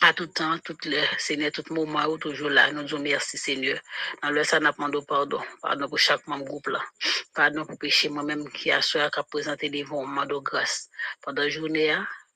à 0.00 0.12
tout 0.12 0.26
temps, 0.26 0.58
tout 0.58 0.76
le 0.84 1.00
Seigneur, 1.18 1.50
tout 1.50 1.64
moment, 1.74 2.16
toujours 2.18 2.50
là. 2.50 2.70
Nous 2.72 2.82
disons 2.82 3.00
merci, 3.00 3.36
Seigneur. 3.36 3.78
Dans 4.22 4.30
le 4.30 4.44
ça, 4.44 4.60
nous 4.60 4.70
demandons 4.70 5.02
pardon. 5.02 5.40
Pardon 5.60 5.88
pour 5.88 5.98
chaque 5.98 6.26
membre 6.26 6.44
groupe 6.44 6.68
là. 6.68 6.80
Pardon 7.34 7.64
pour 7.66 7.78
péché 7.78 8.08
moi-même 8.08 8.48
qui 8.50 8.70
a 8.70 8.80
souhaité 8.80 9.10
qui 9.12 9.20
a 9.20 9.22
présenté 9.24 9.70
devant 9.70 10.06
moi 10.06 10.26
de 10.26 10.36
grâce. 10.36 10.88
Pendant 11.22 11.42
la 11.42 11.48
journée, 11.48 11.96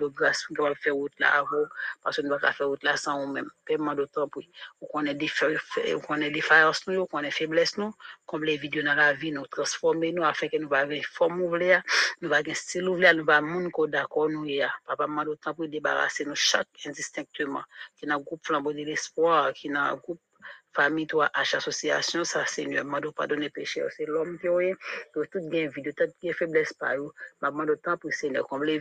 de 0.00 0.06
grâce 0.06 0.44
pour 0.44 0.68
nous 0.68 0.74
faire 0.74 0.94
route 0.94 1.12
là 1.18 1.44
parce 2.02 2.16
que 2.16 2.22
nous 2.22 2.28
ne 2.28 2.34
pouvons 2.34 2.46
pas 2.46 2.52
faire 2.52 2.68
route 2.68 2.82
là 2.82 2.96
sans 2.96 3.26
nous-mêmes. 3.26 3.50
Paiement 3.64 3.94
de 3.94 4.04
temps 4.06 4.28
pour 4.28 4.42
qu'on 4.90 5.04
ait 5.06 5.14
des 5.14 6.30
défaillances, 6.30 6.86
nous, 6.86 7.06
qu'on 7.06 7.22
ait 7.22 7.30
faiblesses, 7.30 7.78
nous, 7.78 7.92
comme 8.26 8.44
les 8.44 8.56
vidéos 8.56 8.82
dans 8.82 8.94
la 8.94 9.12
vie, 9.12 9.32
nous 9.32 9.46
transformer 9.46 10.12
nous, 10.12 10.24
afin 10.24 10.48
que 10.48 10.56
nous 10.56 10.72
ayons 10.74 10.90
une 10.90 11.02
forme 11.02 11.42
ouverte, 11.42 11.84
nous 12.20 12.32
ayons 12.32 12.50
un 12.50 12.54
style 12.54 12.88
ouvert, 12.88 13.14
nous 13.14 13.22
ayons 13.22 13.32
un 13.32 13.40
monde 13.40 13.70
d'accord, 13.88 14.28
nous, 14.28 14.46
papa, 14.86 15.06
m'a 15.06 15.24
de 15.24 15.34
temps 15.34 15.54
pour 15.54 15.68
débarrasser 15.68 16.24
nous 16.24 16.34
chaque 16.34 16.68
indistinctement, 16.86 17.62
qui 17.96 18.06
n'a 18.06 18.16
un 18.16 18.20
groupe 18.20 18.44
flambeau 18.44 18.72
de 18.72 18.84
l'espoir, 18.84 19.52
qui 19.52 19.68
n'a 19.68 19.90
un 19.90 19.96
groupe 19.96 20.20
famille 20.72 21.06
toi 21.06 21.30
H 21.34 21.56
association 21.56 22.24
ça 22.24 22.46
Seigneur 22.46 22.84
m'a 22.84 23.00
pardonner 23.00 23.50
péché 23.50 23.82
c'est 23.96 24.06
l'homme 24.06 24.38
qui 24.38 24.46
est 24.46 24.74
tout 25.12 25.40
gain 25.48 25.68
vidéo 25.68 25.92
toute 25.96 26.14
gain 26.22 26.32
faiblesse 26.32 26.72
par 26.74 26.94
eux 26.96 27.12
m'a 27.40 27.50
demandé 27.50 27.76
temps 27.76 27.96
pour 27.96 28.12
Seigneur 28.12 28.46
comme 28.46 28.64
les 28.64 28.78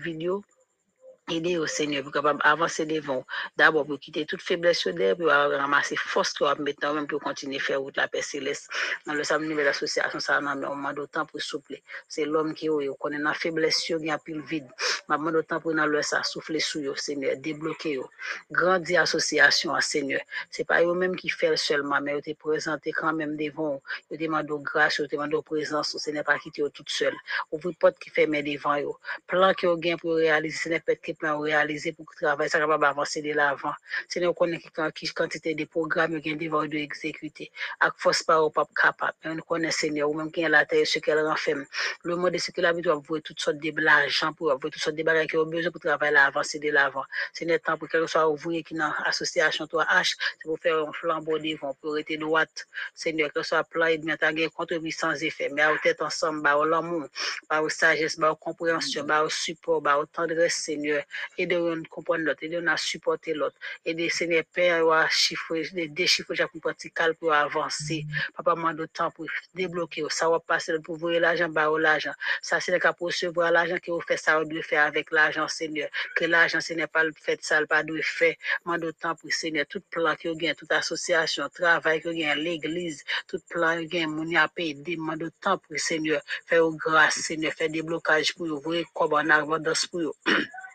aider 1.31 1.57
au 1.57 1.67
Seigneur 1.67 2.03
pour 2.03 2.11
capable 2.11 2.39
avancer 2.43 2.85
devant. 2.85 3.25
D'abord 3.57 3.85
pour 3.85 3.99
quitter 3.99 4.25
toute 4.25 4.41
faiblesse 4.41 4.87
d'air, 4.87 5.15
pour 5.15 5.27
ramasser 5.27 5.95
force 5.95 6.33
toi 6.33 6.55
maintenant 6.55 6.93
même 6.93 7.07
pour 7.07 7.19
continuer 7.21 7.57
à 7.57 7.59
faire 7.59 7.81
route 7.81 7.97
la 7.97 8.07
paix 8.07 8.21
céleste. 8.21 8.69
Dans 9.05 9.13
le 9.13 9.23
samedi 9.23 9.49
nouvelle 9.49 9.67
association, 9.67 10.19
ça 10.19 10.41
n'a 10.41 10.55
moment 10.55 10.93
d'autant 10.93 11.25
pour 11.25 11.41
souffler. 11.41 11.83
C'est 12.07 12.25
l'homme 12.25 12.53
qui 12.53 12.67
est 12.67 12.89
connaît 12.99 13.17
la 13.19 13.33
faiblesse, 13.33 13.89
il 13.89 14.05
y 14.05 14.11
a 14.11 14.17
plus 14.17 14.41
vide. 14.41 14.67
Maman 15.07 15.31
d'autant 15.31 15.59
pour 15.59 15.73
dans 15.73 16.01
ça 16.01 16.23
souffler 16.23 16.59
sur 16.59 16.91
eux, 16.91 16.95
Seigneur, 16.95 17.37
débloquer 17.37 17.97
eux. 17.97 18.05
Grandi 18.51 18.97
association 18.97 19.73
à 19.73 19.81
Seigneur. 19.81 20.21
C'est 20.49 20.65
pas 20.65 20.83
eux 20.83 20.93
même 20.93 21.15
qui 21.15 21.29
fait 21.29 21.55
seulement, 21.57 21.99
mais 22.01 22.17
ils 22.17 22.21
te 22.21 22.37
présenté 22.37 22.91
quand 22.91 23.13
même 23.13 23.35
devant. 23.35 23.81
Ils 24.11 24.17
demandent 24.17 24.61
grâce, 24.61 24.99
ils 24.99 25.07
demandent 25.07 25.43
présence, 25.43 25.97
ce 25.97 26.11
n'est 26.11 26.23
pas 26.23 26.37
quitter 26.37 26.63
tout 26.73 26.83
seul. 26.87 27.13
Ouvre 27.51 27.71
porte 27.79 27.99
qui 27.99 28.09
ferme 28.09 28.41
devant 28.41 28.79
eux. 28.79 28.93
Plan 29.27 29.53
que 29.53 29.67
vous 29.67 29.97
pour 29.97 30.15
réaliser, 30.15 30.57
ce 30.57 30.69
n'est 30.69 30.79
pas 30.79 30.95
plan 31.19 31.39
réaliser 31.39 31.91
pour 31.91 32.05
que 32.05 32.13
le 32.19 32.27
travail 32.27 32.49
soit 32.49 32.59
capable 32.59 32.83
d'avancer 32.83 33.21
de 33.21 33.33
l'avant. 33.33 33.73
C'est 34.07 34.19
nous 34.19 34.33
connaissons 34.33 34.91
qui 34.95 35.13
quantité 35.13 35.53
de 35.53 35.65
programmes 35.65 36.21
qui 36.21 36.35
devant 36.35 36.65
de 36.65 36.77
exécuter. 36.77 37.51
Avec 37.79 37.93
force 37.97 38.23
pas 38.23 38.41
au 38.41 38.49
pas 38.49 38.67
capable. 38.75 39.13
Nous 39.25 39.41
connaissons 39.41 39.79
Seigneur, 39.79 40.09
ou 40.09 40.13
même 40.13 40.31
qui 40.31 40.41
est 40.41 40.49
la 40.49 40.65
terre, 40.65 40.85
ce 40.85 40.99
qu'elle 40.99 41.25
renferme. 41.25 41.65
Le 42.03 42.15
monde 42.15 42.31
de 42.31 42.37
ce 42.37 42.51
que 42.51 42.61
la 42.61 42.73
vie 42.73 42.81
doit 42.81 42.95
voir 42.95 43.21
toutes 43.23 43.39
sortes 43.39 43.57
de 43.57 43.81
l'argent 43.81 44.33
pour 44.33 44.51
avoir 44.51 44.71
toutes 44.71 44.81
sortes 44.81 44.95
des 44.95 45.03
bagages 45.03 45.27
qui 45.27 45.37
ont 45.37 45.45
besoin 45.45 45.71
pour 45.71 45.81
travailler 45.81 46.17
avancer 46.17 46.59
de 46.59 46.69
l'avant. 46.71 47.03
C'est 47.33 47.45
le 47.45 47.59
temps 47.59 47.77
pour 47.77 47.87
que 47.87 48.05
soit 48.07 48.27
ouvrier 48.29 48.63
qui 48.63 48.73
dans 48.73 48.91
l'association 49.05 49.65
3H, 49.65 50.15
c'est 50.37 50.43
pour 50.43 50.59
faire 50.59 50.87
un 50.87 50.91
flambeau 50.93 51.37
devant, 51.37 51.73
pour 51.81 51.97
être 51.97 52.13
droite. 52.17 52.67
Seigneur, 52.93 53.31
que 53.33 53.43
soit 53.43 53.63
plein 53.63 53.95
de 53.97 54.31
bien 54.33 54.49
contribuer 54.49 54.91
sans 54.91 55.13
effet, 55.23 55.49
mais 55.51 55.61
à 55.61 55.77
tête 55.81 56.01
ensemble, 56.01 56.41
bah, 56.41 56.57
l'amour, 56.65 57.07
bah, 57.49 57.61
sagesse, 57.69 58.17
bah, 58.17 58.35
compréhension, 58.39 59.03
bah, 59.03 59.25
support, 59.29 59.81
bah, 59.81 60.01
tendresse, 60.11 60.55
Seigneur. 60.55 61.03
Aidez-nous 61.37 61.67
à 61.67 61.75
comprendre 61.89 62.23
l'autre, 62.23 62.43
aidez-nous 62.43 62.69
à 62.69 62.77
supporter 62.77 63.33
l'autre. 63.33 63.55
Aidez, 63.85 64.09
Seigneur, 64.09 64.43
Père, 64.53 65.11
chiffrer, 65.11 65.63
déchiffrer 65.89 66.35
chaque 66.35 66.51
pratique 66.61 66.93
pour 67.19 67.33
avancer. 67.33 68.05
Papa, 68.35 68.55
moi, 68.55 68.73
de 68.73 68.85
temps 68.85 69.11
pour 69.11 69.25
débloquer, 69.53 70.03
ça 70.09 70.29
va 70.29 70.39
passer 70.39 70.79
pour 70.79 70.97
vous 70.97 71.09
l'argent, 71.09 71.49
bah, 71.49 71.69
l'argent. 71.77 72.13
Ça, 72.41 72.59
c'est 72.59 72.71
le 72.71 72.79
cas 72.79 72.93
pour 72.93 73.07
recevoir 73.07 73.51
l'argent 73.51 73.77
que 73.81 73.91
vous 73.91 74.01
faites, 74.01 74.19
ça, 74.19 74.39
vous 74.39 74.45
devez 74.45 74.61
faire 74.61 74.85
avec 74.85 75.11
l'argent, 75.11 75.47
Seigneur. 75.47 75.89
Que 76.15 76.25
l'argent, 76.25 76.61
ce 76.61 76.73
n'est 76.73 76.87
pas 76.87 77.03
le 77.03 77.13
fait, 77.13 77.43
ça, 77.43 77.65
pas 77.65 77.83
de 77.83 77.99
fait. 78.01 78.37
Moi, 78.65 78.77
de 78.77 78.91
temps 78.91 79.15
pour 79.15 79.31
Seigneur, 79.31 79.65
tout 79.67 79.81
plan 79.89 80.15
que 80.15 80.29
vous 80.29 80.35
gagnez, 80.35 80.55
toute 80.55 80.71
association, 80.71 81.47
travail 81.49 82.01
que 82.01 82.09
vous 82.09 82.15
gagnez, 82.15 82.41
l'église, 82.41 83.03
tout 83.27 83.39
plan 83.49 83.75
que 83.75 83.81
vous 83.81 83.87
gagnez, 83.87 84.07
mon 84.07 84.27
y 84.27 84.37
a 84.37 84.47
payé, 84.47 84.75
moi, 84.97 85.15
de 85.15 85.29
temps 85.41 85.57
pour 85.57 85.77
Seigneur, 85.79 86.21
faire 86.45 86.69
grâce, 86.71 87.15
Seigneur, 87.15 87.53
faire 87.53 87.69
des 87.69 87.81
blocages 87.81 88.33
pour 88.35 88.47
vous, 88.47 88.59
vous, 88.59 88.83
comme 88.93 89.13
en 89.13 89.29
abondance 89.29 89.85
pour 89.87 90.01
vous. 90.01 90.13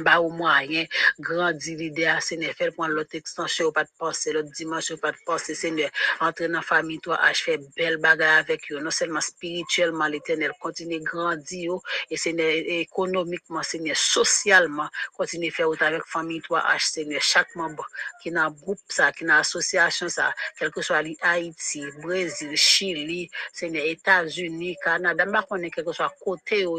ba 0.00 0.20
ou 0.20 0.30
moyen 0.30 0.86
grandi 1.18 1.76
l'idée 1.76 2.06
à 2.06 2.20
Seigneur 2.20 2.54
pour 2.74 2.86
l'autre 2.86 3.14
extension 3.14 3.72
pas 3.72 3.84
de 3.84 3.90
penser 3.98 4.32
l'autre 4.32 4.50
dimension 4.50 4.96
pas 4.96 5.12
de 5.12 5.16
penser 5.24 5.54
Seigneur 5.54 5.90
entrer 6.20 6.48
dans 6.48 6.62
famille 6.62 7.00
toi 7.00 7.16
à 7.22 7.32
faire 7.34 7.58
belle 7.76 7.98
bagarre 7.98 8.38
avec 8.38 8.70
eux. 8.72 8.80
Non 8.80 8.90
seulement 8.90 9.20
spirituellement 9.20 10.06
l'éternel 10.06 10.52
continue 10.60 11.00
grandir 11.00 11.78
et 12.10 12.16
Seigneur 12.16 12.50
économiquement 12.50 13.62
Seigneur 13.62 13.96
socialement 13.96 14.88
continue 15.16 15.50
faire 15.50 15.68
avec 15.80 16.02
famille 16.06 16.40
toi 16.42 16.62
H 16.74 16.90
Seigneur 16.90 17.22
chaque 17.22 17.54
membre 17.54 17.86
qui 18.22 18.30
dans 18.30 18.50
groupe 18.50 18.80
ça 18.88 19.12
qui 19.12 19.24
dans 19.24 19.34
association 19.34 20.08
ça 20.08 20.32
quel 20.58 20.70
que 20.70 20.82
soit 20.82 21.02
Haïti 21.22 21.84
Brésil 22.02 22.56
Chili 22.56 23.30
Seigneur 23.52 23.84
États-Unis 23.86 24.76
Canada 24.82 25.24
ma 25.24 25.42
connaît 25.42 25.70
quel 25.70 25.84
que 25.84 25.92
soit 25.92 26.12
côté 26.20 26.66
où 26.66 26.78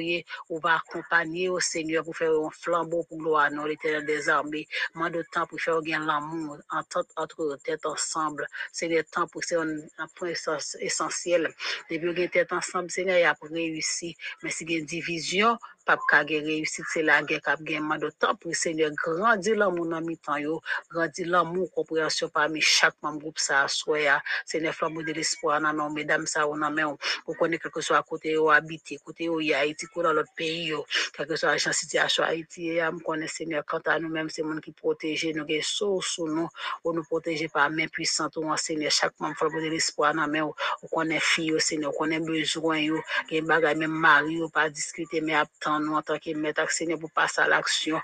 on 0.49 0.60
va 0.60 0.75
accompagner 0.77 1.49
au 1.49 1.60
Seigneur 1.60 2.03
pour 2.03 2.15
faire 2.15 2.32
un 2.32 2.49
flambeau 2.51 3.03
pour 3.10 3.17
gloire, 3.17 3.52
non, 3.52 3.65
l'éternel 3.65 4.06
des 4.06 4.30
armées. 4.30 4.67
Moins 4.93 5.10
de 5.10 5.24
temps 5.34 5.45
pour 5.48 5.60
faire 5.60 5.82
l'amour, 5.82 6.58
entre 6.69 7.58
tête 7.63 7.86
ensemble. 7.86 8.48
C'est 8.72 8.88
le 8.88 9.04
temps 9.04 9.28
pour 9.28 9.43
c'est 9.43 9.56
un, 9.56 9.67
point 10.15 10.34
essentiel. 10.80 11.54
Depuis 11.89 12.13
que 12.13 12.28
tête 12.28 12.54
ensemble, 12.54 12.91
Seigneur, 12.91 13.17
il 13.17 13.26
a 13.26 13.36
réussi. 13.41 14.15
Mais 14.43 14.52
si 14.52 14.63
il 14.63 14.72
y 14.72 14.76
a 14.76 14.80
une 14.80 14.86
division, 14.86 15.58
pas 15.86 15.98
qu'à 16.08 16.19
réussite, 16.19 16.86
c'est 16.93 17.02
la 17.02 17.24
guerre 17.24 17.41
qui 17.41 17.50
a 17.50 17.56
gagné 17.56 17.98
de 17.98 18.10
temps 18.12 18.36
pour 18.36 18.54
Seigneur. 18.56 18.91
Grandit 18.91 19.56
l'amour 19.56 19.88
dans 19.88 20.02
mi 20.02 20.17
temps, 20.17 20.38
yo. 20.38 20.62
Grandit 20.91 21.26
l'amour, 21.26 21.72
compréhension 21.72 22.30
parmi 22.30 22.62
chaque 22.62 22.95
membre 23.02 23.19
groupe, 23.19 23.39
ça, 23.39 23.67
soit, 23.67 24.22
Seigneur, 24.45 24.74
flambeau 24.76 25.02
de 25.02 25.13
l'espoir, 25.13 25.60
non, 25.60 25.74
non, 25.74 25.89
mesdames, 25.89 26.28
ça, 26.28 26.48
on 26.48 26.62
a 26.62 26.69
même, 26.69 26.95
pour 27.26 27.36
connaître 27.38 27.63
quelque 27.63 27.82
chose 27.82 27.98
à 27.98 28.04
côté, 28.04 28.38
où 28.38 28.52
habiter, 28.52 28.98
côté 29.04 29.30
où 29.30 29.39
il 29.39 29.48
y 29.48 29.54
a 29.54 29.60
Haïti, 29.60 29.88
dans 29.95 30.13
l'autre 30.13 30.32
pays, 30.36 30.67
yo. 30.67 30.86
Quelque 31.15 31.36
chose 31.36 31.45
à 31.45 31.54
la 31.54 31.74
situation 31.74 32.24
Haïti, 32.24 32.69
et 32.69 32.82
à 32.82 32.91
me 33.00 33.04
connaître, 33.04 33.34
Seigneur, 33.34 33.64
quant 33.66 33.80
à 33.86 34.00
nous-mêmes, 34.00 34.30
c'est 34.30 34.44
monde 34.44 34.62
qui 34.62 34.72
protège, 34.72 35.28
nous, 35.36 35.46
qui 35.46 35.62
sous 35.62 36.02
sous 36.02 36.28
nous, 36.28 36.50
ou 36.84 36.94
nous 36.94 37.04
protéger 37.04 37.48
par 37.48 37.70
main 37.70 37.88
puissante, 37.88 38.38
ou 38.38 38.56
Seigneur, 38.58 38.92
chaque 38.92 39.20
membre, 39.20 39.36
flambeau 39.38 39.62
de 39.62 39.68
l'espoir, 39.68 40.14
non, 40.14 40.28
mais, 40.28 40.42
ou 40.42 40.54
connaît 40.92 41.20
fille, 41.20 41.60
Seigneur, 41.60 41.92
connaît 41.98 42.20
besoin, 42.20 42.80
yo, 42.80 43.00
qui 43.28 43.42
bagay, 43.42 43.76
même 43.76 43.92
mari, 43.92 44.42
ou 44.42 44.50
pas 44.50 44.70
discuter, 44.70 45.22
mais 45.22 45.36
attendre, 45.36 45.86
nous 45.86 45.96
en 45.96 46.02
tant 46.02 46.18
que 46.18 46.34
maître 46.36 46.70
Seigneur 46.72 47.00
pour 47.00 47.12
passer 47.12 47.42
à 47.42 47.48
l'action, 47.48 48.00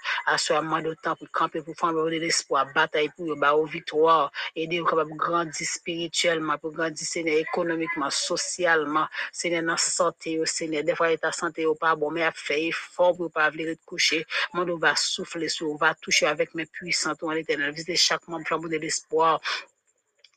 moment 0.51 0.81
de 0.81 0.93
temps 0.95 1.15
pour 1.15 1.29
camper, 1.31 1.61
pour 1.61 1.75
faire 1.75 1.93
de 1.93 2.09
l'espoir, 2.09 2.67
bataille 2.73 3.09
pour 3.15 3.35
bah, 3.35 3.55
aux 3.55 3.65
victoire, 3.65 4.31
aider 4.55 4.79
vous 4.79 4.85
capable 4.85 5.15
grandir 5.15 5.67
spirituellement, 5.67 6.57
pour 6.57 6.71
grandir 6.71 7.05
Seigneur 7.05 7.37
économiquement, 7.37 8.09
socialement, 8.09 9.07
Seigneur 9.31 9.63
dans 9.63 9.77
santé, 9.77 10.41
Seigneur, 10.45 10.83
des 10.83 10.95
fois 10.95 11.15
ta 11.17 11.31
santé 11.31 11.65
ou 11.65 11.75
pas 11.75 11.95
bon, 11.95 12.11
mais 12.11 12.23
à 12.23 12.31
faire 12.31 12.57
effort 12.57 13.15
pour 13.15 13.31
pas 13.31 13.49
venir 13.49 13.75
te 13.75 13.85
coucher, 13.85 14.25
va 14.77 14.95
souffler 14.95 15.49
sur, 15.49 15.75
va 15.77 15.93
toucher 15.95 16.25
avec 16.25 16.53
mes 16.55 16.65
puissants, 16.65 17.13
en 17.21 17.31
l'éternel, 17.31 17.71
visiter 17.71 17.95
chaque 17.95 18.27
membre, 18.27 18.69
de 18.69 18.77
l'espoir, 18.77 19.41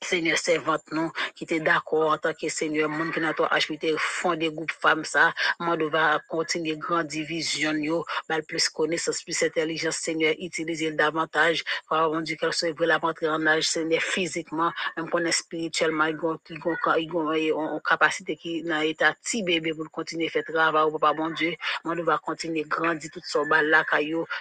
Seigneur, 0.00 0.38
servante 0.38 0.84
nous, 0.92 1.10
qui 1.34 1.44
était 1.44 1.58
d'accord 1.60 2.12
en 2.12 2.18
tant 2.18 2.32
que 2.32 2.48
Seigneur, 2.48 2.88
monde 2.88 3.12
qui 3.12 3.20
n'a 3.20 3.34
pas 3.34 3.46
acheté 3.46 3.94
fond 3.98 4.34
des 4.34 4.50
groupes 4.50 4.70
femmes, 4.70 5.04
ça, 5.04 5.34
moi, 5.58 5.76
va 5.90 6.20
continuer 6.28 6.76
grande 6.76 7.08
division, 7.08 7.72
yo, 7.72 8.04
mal 8.28 8.44
plus 8.44 8.68
connaissance, 8.68 9.22
plus 9.22 9.42
intelligence, 9.42 9.96
Seigneur, 9.96 10.34
utiliser 10.38 10.92
davantage, 10.92 11.64
pour 11.88 11.96
avoir 11.96 12.22
dit 12.22 12.36
qu'elle 12.36 12.52
soit 12.52 12.78
la 12.86 12.98
rentrer 12.98 13.28
en 13.28 13.44
âge, 13.46 13.68
Seigneur, 13.68 14.00
physiquement, 14.00 14.72
même 14.96 15.10
qu'on 15.10 15.24
est 15.24 15.32
spirituellement, 15.32 16.06
ils 16.06 17.52
ont, 17.52 17.80
capacité 17.80 18.36
qui 18.36 18.62
n'a 18.62 18.84
état 18.84 19.14
petit 19.14 19.42
bébé 19.42 19.74
pour 19.74 19.90
continuer 19.90 20.28
faire 20.28 20.44
travail, 20.44 20.84
au 20.84 20.98
papa, 20.98 21.12
bon 21.14 21.30
Dieu, 21.30 21.54
moi, 21.84 21.94
va 21.96 22.18
continuer 22.18 22.62
grandir 22.62 23.10
tout 23.12 23.20
ce 23.24 23.48
bal 23.48 23.66
là, 23.66 23.84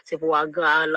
c'est 0.06 0.18
pour 0.18 0.38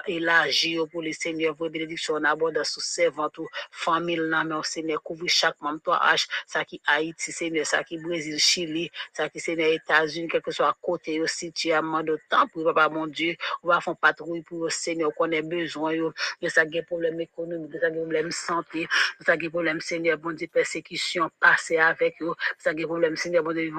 élargir 0.06 0.86
pour 0.90 1.02
les 1.02 1.12
seigneurs, 1.12 1.56
pour 1.56 1.70
bénédiction 1.70 2.14
en 2.14 2.24
abondance, 2.24 2.78
servante, 2.80 3.40
famille, 3.70 4.20
mais 4.58 4.64
Seigneur, 4.64 5.02
couvre 5.02 5.26
chaque 5.26 5.60
membre, 5.60 5.80
toi, 5.80 6.00
H, 6.02 6.28
ça 6.46 6.64
qui 6.64 6.80
Haïti, 6.86 7.32
Seigneur, 7.32 7.66
ça 7.66 7.84
qui 7.84 7.98
Brésil, 7.98 8.38
Chili, 8.38 8.90
ça 9.12 9.28
qui 9.28 9.40
Seigneur, 9.40 9.72
États-Unis, 9.72 10.28
quel 10.30 10.42
que 10.42 10.50
soit 10.50 10.76
côté 10.80 11.20
aussi, 11.20 11.52
tu 11.52 11.72
as 11.72 11.82
de 11.82 12.18
temps 12.28 12.46
pour 12.48 12.64
papa, 12.64 12.88
mon 12.88 13.06
Dieu, 13.06 13.36
on 13.62 13.68
va 13.68 13.80
faire 13.80 13.96
patrouille 13.96 14.42
pour 14.42 14.70
Seigneur, 14.70 15.14
qu'on 15.14 15.30
ait 15.30 15.42
besoin, 15.42 15.92
yo, 15.92 16.12
ça 16.48 16.66
qui 16.66 16.82
problème 16.82 17.20
économique, 17.20 17.72
ça 17.80 17.90
qui 17.90 17.96
problème 17.96 18.30
santé, 18.30 18.86
ça 19.24 19.36
qui 19.36 19.48
problème, 19.48 19.80
Seigneur, 19.80 20.18
bon 20.18 20.34
Dieu, 20.34 20.48
persécution, 20.48 21.30
passer 21.40 21.78
avec 21.78 22.20
eux, 22.22 22.34
ça 22.58 22.74
qui 22.74 22.84
problème, 22.84 23.16
Seigneur, 23.16 23.44
bon 23.44 23.52
Dieu, 23.52 23.72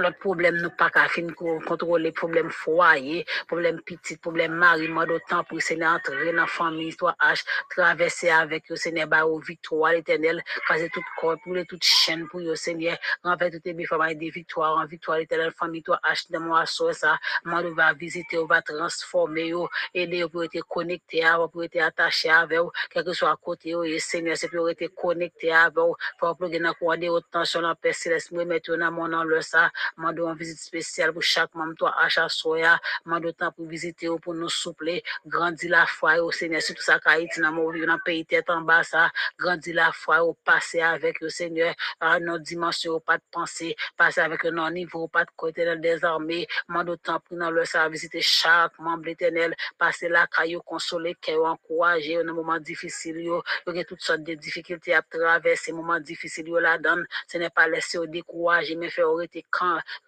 L'autre 0.00 0.18
problème, 0.20 0.58
nous 0.58 0.70
pas 0.70 0.90
qu'à 0.90 1.08
fin 1.08 1.26
contrôler 1.32 2.12
problème 2.12 2.50
foyer, 2.52 3.26
problème 3.48 3.80
petit, 3.80 4.16
problème 4.16 4.52
mari, 4.52 4.86
moi 4.86 5.04
d'autant 5.06 5.42
pour 5.42 5.60
Seigneur 5.60 5.94
entrer 5.94 6.26
dans 6.26 6.42
la 6.42 6.46
famille, 6.46 6.94
toi 6.94 7.16
H, 7.20 7.44
traverser 7.68 8.30
avec 8.30 8.68
le 8.68 8.76
Seigneur, 8.76 9.08
bah, 9.08 9.26
au 9.26 9.40
victoire 9.40 9.90
l'éternel, 9.90 10.40
casser 10.68 10.88
toute 10.94 11.02
corps, 11.20 11.34
pour 11.42 11.52
toute 11.68 11.82
chaîne 11.82 12.28
pour 12.28 12.38
le 12.38 12.54
Seigneur, 12.54 12.96
renverser 13.24 13.58
toutes 13.58 13.76
les 13.76 13.86
femmes 13.86 14.14
des 14.14 14.30
victoires, 14.30 14.76
en 14.78 14.86
victoire 14.86 15.18
l'éternel, 15.18 15.50
famille, 15.58 15.82
toi 15.82 15.98
H, 16.08 16.30
de 16.30 16.38
moi, 16.38 16.64
so, 16.64 16.92
ça, 16.92 17.18
moi, 17.44 17.64
va 17.74 17.92
visiter, 17.92 18.38
va 18.48 18.62
transformer, 18.62 19.52
aider 19.94 20.24
pour 20.30 20.44
être 20.44 20.60
connecté, 20.68 21.24
pour 21.52 21.64
être 21.64 21.80
attaché 21.80 22.30
avec 22.30 22.60
quel 22.90 23.04
que 23.04 23.12
soit 23.12 23.32
à 23.32 23.36
côté, 23.36 23.74
et 23.84 23.98
Seigneur, 23.98 24.36
c'est 24.36 24.48
pour 24.48 24.70
être 24.70 24.94
connecté 24.94 25.52
avec 25.52 25.74
pour 25.74 26.36
dans 26.38 26.74
quoi 26.74 26.96
des 26.96 27.08
autant 27.08 27.44
sur 27.44 27.62
la 27.62 27.74
paix 27.74 27.92
céleste, 27.92 28.30
moi, 28.30 28.44
mettre 28.44 28.76
dans 28.76 28.92
mon 28.92 29.08
nom, 29.08 29.24
le 29.24 29.40
ça, 29.40 29.72
Mando 29.96 30.28
une 30.28 30.36
visite 30.36 30.58
spéciale 30.58 31.12
pour 31.12 31.22
chaque 31.22 31.54
membre, 31.54 31.74
toi, 31.74 31.94
achat 31.98 32.28
soya. 32.28 32.78
Mando 33.04 33.32
temps 33.32 33.52
pour 33.52 33.66
visiter 33.66 34.08
pour 34.22 34.34
nous 34.34 34.48
soupler. 34.48 35.02
Grandir 35.26 35.70
la 35.70 35.86
foi 35.86 36.22
au 36.22 36.30
Seigneur. 36.30 36.62
Surtout 36.62 36.82
ça, 36.82 36.98
Haïti, 37.04 37.40
dans 37.40 37.52
mon 37.52 37.72
dans 37.72 37.98
pays 38.04 38.24
tête 38.24 38.50
en 38.50 38.60
bas, 38.60 38.82
ça. 38.82 39.10
Grandir 39.38 39.74
la 39.74 39.92
foi 39.92 40.22
au 40.24 40.34
passer 40.34 40.80
avec 40.80 41.20
le 41.20 41.28
Seigneur. 41.28 41.74
À 42.00 42.20
nos 42.20 42.38
dimensions, 42.38 43.00
pas 43.00 43.18
de 43.18 43.22
pensée. 43.30 43.76
Passer 43.96 44.20
avec 44.20 44.44
nos 44.44 44.70
niveau, 44.70 45.08
pas 45.08 45.24
de 45.24 45.30
côté 45.36 45.64
dans 45.64 45.80
des 45.80 46.04
armées. 46.04 46.46
Mando 46.68 46.96
temps 46.96 47.20
pour 47.20 47.36
nous 47.36 47.50
le 47.50 47.64
ça, 47.64 47.88
visiter 47.88 48.20
chaque 48.20 48.78
membre 48.78 49.08
éternel. 49.08 49.54
Passer 49.78 50.08
la 50.08 50.26
caillou, 50.26 50.60
consoler, 50.62 51.14
cœur, 51.20 51.44
encourager 51.44 52.22
dans 52.24 52.34
moment 52.34 52.58
difficile, 52.58 53.20
yo. 53.20 53.42
A 53.66 53.84
toutes 53.84 54.00
sortes 54.00 54.22
de 54.22 54.34
difficultés 54.34 54.94
à 54.94 55.02
traverser, 55.02 55.72
moments 55.72 56.00
difficiles, 56.00 56.48
yo, 56.48 56.58
la 56.58 56.78
donne. 56.78 57.06
Ce 57.26 57.38
n'est 57.38 57.50
pas 57.50 57.68
laisser 57.68 57.98
au 57.98 58.06
décourager, 58.06 58.76
mais 58.76 58.90
faire 58.90 59.10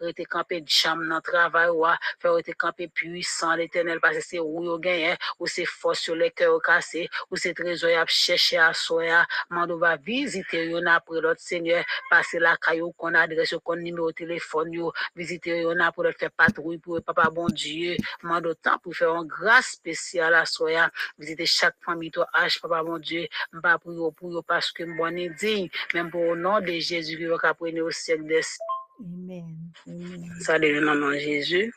arrêter 0.00 0.24
quand 0.24 0.38
rete 0.38 0.48
campé 0.48 0.64
jam 0.66 1.08
dans 1.08 1.20
travail 1.20 1.68
ou 1.70 1.84
faire 2.18 2.34
rete 2.34 2.54
campé 2.54 2.88
puissant 2.88 3.54
l'éternel 3.54 4.00
parce 4.00 4.16
que 4.16 4.22
c'est 4.22 4.38
où 4.38 4.64
yo 4.64 4.78
gagne 4.78 5.16
ou 5.38 5.46
c'est 5.46 5.64
force 5.64 6.00
sur 6.00 6.14
les 6.14 6.30
cœurs 6.30 6.60
cassés 6.62 7.08
ou 7.30 7.36
c'est 7.36 7.54
trésor 7.54 7.90
à 7.98 8.06
chercher 8.06 8.58
à 8.58 8.72
soya 8.72 9.26
mando 9.50 9.78
va 9.78 9.96
visiter 9.96 10.66
yo 10.66 10.80
après 10.86 11.20
l'autre 11.20 11.40
seigneur 11.40 11.84
passer 12.10 12.38
la 12.38 12.56
caillou 12.56 12.92
qu'on 12.92 13.14
adresse 13.14 13.54
qu'on 13.64 13.76
numéro 13.76 14.12
téléphone 14.12 14.72
yo. 14.72 14.92
Visiter 15.14 15.60
yo 15.62 15.74
na 15.74 15.92
pour 15.92 16.04
faire 16.18 16.30
patrouille 16.30 16.78
pour 16.78 17.02
papa 17.02 17.30
bon 17.30 17.46
Dieu. 17.48 17.96
Mando 18.22 18.54
temps 18.54 18.78
pour 18.78 18.94
faire 18.94 19.12
un 19.12 19.24
grâce 19.24 19.72
spécial 19.72 20.34
à 20.34 20.44
soya 20.44 20.90
visiter 21.18 21.46
chaque 21.46 21.76
famille 21.84 22.10
toi 22.10 22.26
H 22.34 22.60
papa 22.60 22.82
bon 22.82 22.98
Dieu. 22.98 23.26
M'pa 23.52 23.78
pour 23.78 23.92
yo 23.92 24.10
pour 24.10 24.32
yo 24.32 24.42
parce 24.42 24.72
que 24.72 24.84
bon 24.84 25.10
digne 25.38 25.68
même 25.94 26.10
pour 26.10 26.22
au 26.22 26.36
nom 26.36 26.60
de 26.60 26.72
Jésus 26.78 27.16
qui 27.16 27.26
va 27.26 27.36
au 27.60 27.90
siècle 27.90 28.24
des 28.24 28.42
Amen. 29.00 29.56
Amen. 29.88 30.30
ça 30.40 30.58
devient 30.58 30.80
Jésus. 31.18 31.72